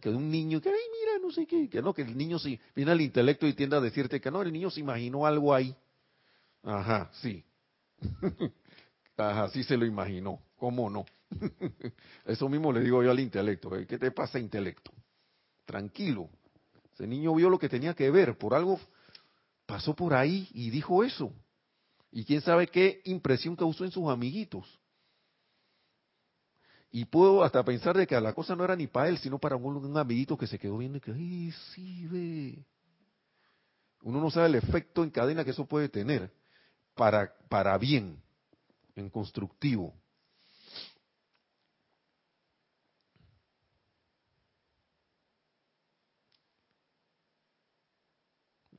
[0.00, 2.58] Que un niño, que, ay, mira, no sé qué, que no, que el niño sí,
[2.74, 5.76] viene al intelecto y tiende a decirte que no, el niño se imaginó algo ahí.
[6.62, 7.44] Ajá, sí.
[9.16, 10.40] Ajá, sí se lo imaginó.
[10.56, 11.04] ¿Cómo no?
[12.24, 13.70] Eso mismo le digo yo al intelecto.
[13.86, 14.92] ¿Qué te pasa, intelecto?
[15.64, 16.30] Tranquilo.
[16.92, 18.36] Ese niño vio lo que tenía que ver.
[18.36, 18.80] Por algo
[19.66, 21.32] pasó por ahí y dijo eso.
[22.10, 24.80] Y quién sabe qué impresión causó en sus amiguitos.
[26.92, 29.56] Y puedo hasta pensar de que la cosa no era ni para él, sino para
[29.56, 32.64] un, amiguito que se quedó viendo y que, ay, sí, ve.
[34.02, 36.30] Uno no sabe el efecto en cadena que eso puede tener
[36.94, 38.22] para, para bien,
[38.96, 39.94] en constructivo.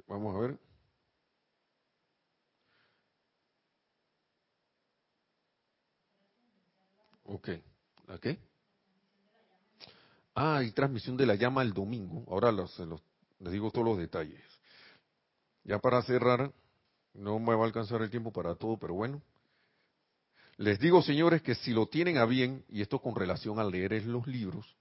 [0.08, 0.60] Vamos a ver.
[7.26, 7.50] Ok.
[8.08, 8.40] ¿A qué?
[10.36, 12.24] Ah, y transmisión de la llama el domingo.
[12.30, 12.78] Ahora los,
[13.40, 14.44] les digo todos los detalles.
[15.64, 16.54] Ya para cerrar,
[17.14, 19.22] no me va a alcanzar el tiempo para todo, pero bueno.
[20.58, 24.06] Les digo, señores, que si lo tienen a bien, y esto con relación a leer
[24.06, 24.76] los libros,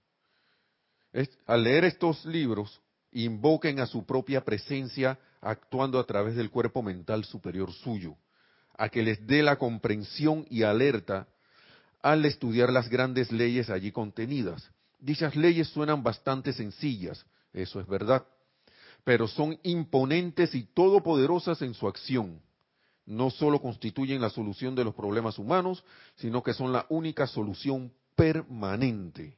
[1.45, 7.23] al leer estos libros, invoquen a su propia presencia actuando a través del cuerpo mental
[7.23, 8.15] superior suyo,
[8.77, 11.27] a que les dé la comprensión y alerta
[12.01, 14.69] al estudiar las grandes leyes allí contenidas.
[14.99, 18.25] Dichas leyes suenan bastante sencillas, eso es verdad,
[19.03, 22.41] pero son imponentes y todopoderosas en su acción.
[23.05, 25.83] No solo constituyen la solución de los problemas humanos,
[26.15, 29.37] sino que son la única solución permanente.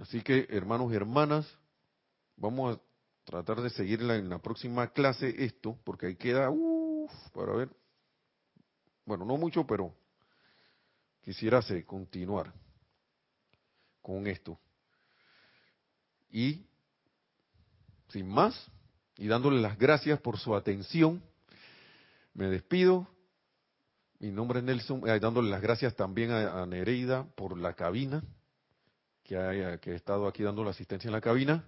[0.00, 1.46] Así que, hermanos y hermanas,
[2.36, 2.80] vamos a
[3.24, 7.70] tratar de seguirla en la próxima clase esto, porque ahí queda, uff, para ver.
[9.04, 9.94] Bueno, no mucho, pero
[11.22, 12.52] quisiera continuar
[14.00, 14.58] con esto.
[16.30, 16.64] Y,
[18.08, 18.70] sin más,
[19.20, 21.22] y dándole las gracias por su atención,
[22.32, 23.06] me despido.
[24.18, 28.24] Mi nombre es Nelson, eh, dándole las gracias también a Nereida por la cabina
[29.22, 31.62] que, haya, que he estado aquí dando la asistencia en la cabina,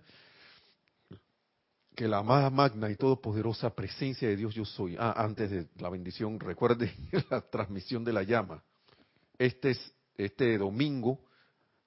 [1.94, 4.96] que la más magna y todopoderosa presencia de Dios yo soy.
[4.98, 6.94] Ah, antes de la bendición, recuerde
[7.30, 8.62] la transmisión de la llama.
[9.36, 11.20] Este es este domingo,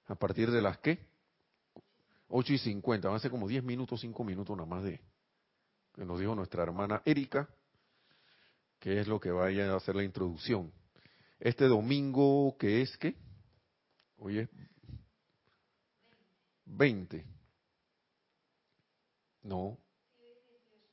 [0.06, 1.00] a partir de las qué?
[2.28, 5.00] 8 y 50, van a ser como 10 minutos, 5 minutos nada más de
[5.96, 7.48] que nos dijo nuestra hermana Erika,
[8.78, 10.70] que es lo que vaya a hacer la introducción.
[11.40, 13.16] Este domingo, que es qué?
[14.18, 14.48] Hoy es
[16.66, 17.24] 20.
[19.42, 19.78] No.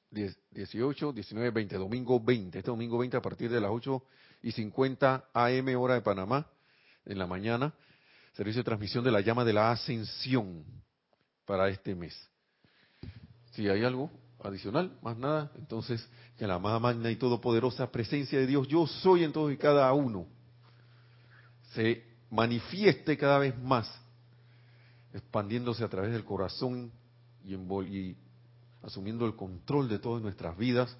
[0.10, 1.78] 18, 19, 20.
[1.78, 2.58] Domingo 20.
[2.60, 4.04] Este domingo 20 a partir de las 8
[4.44, 6.50] y 50 AM hora de Panamá
[7.06, 7.74] en la mañana.
[8.34, 10.64] Servicio de transmisión de la llama de la ascensión
[11.46, 12.16] para este mes.
[13.52, 14.10] Si hay algo
[14.50, 19.24] adicional, más nada, entonces que la más magna y todopoderosa presencia de Dios, yo soy
[19.24, 20.26] en todos y cada uno,
[21.74, 23.90] se manifieste cada vez más
[25.14, 26.92] expandiéndose a través del corazón
[27.46, 28.18] y, y
[28.82, 30.96] asumiendo el control de todas nuestras vidas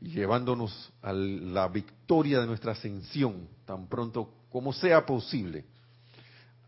[0.00, 5.64] y llevándonos a la victoria de nuestra ascensión tan pronto como sea posible.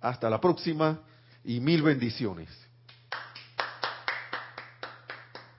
[0.00, 1.00] Hasta la próxima
[1.44, 2.48] y mil bendiciones.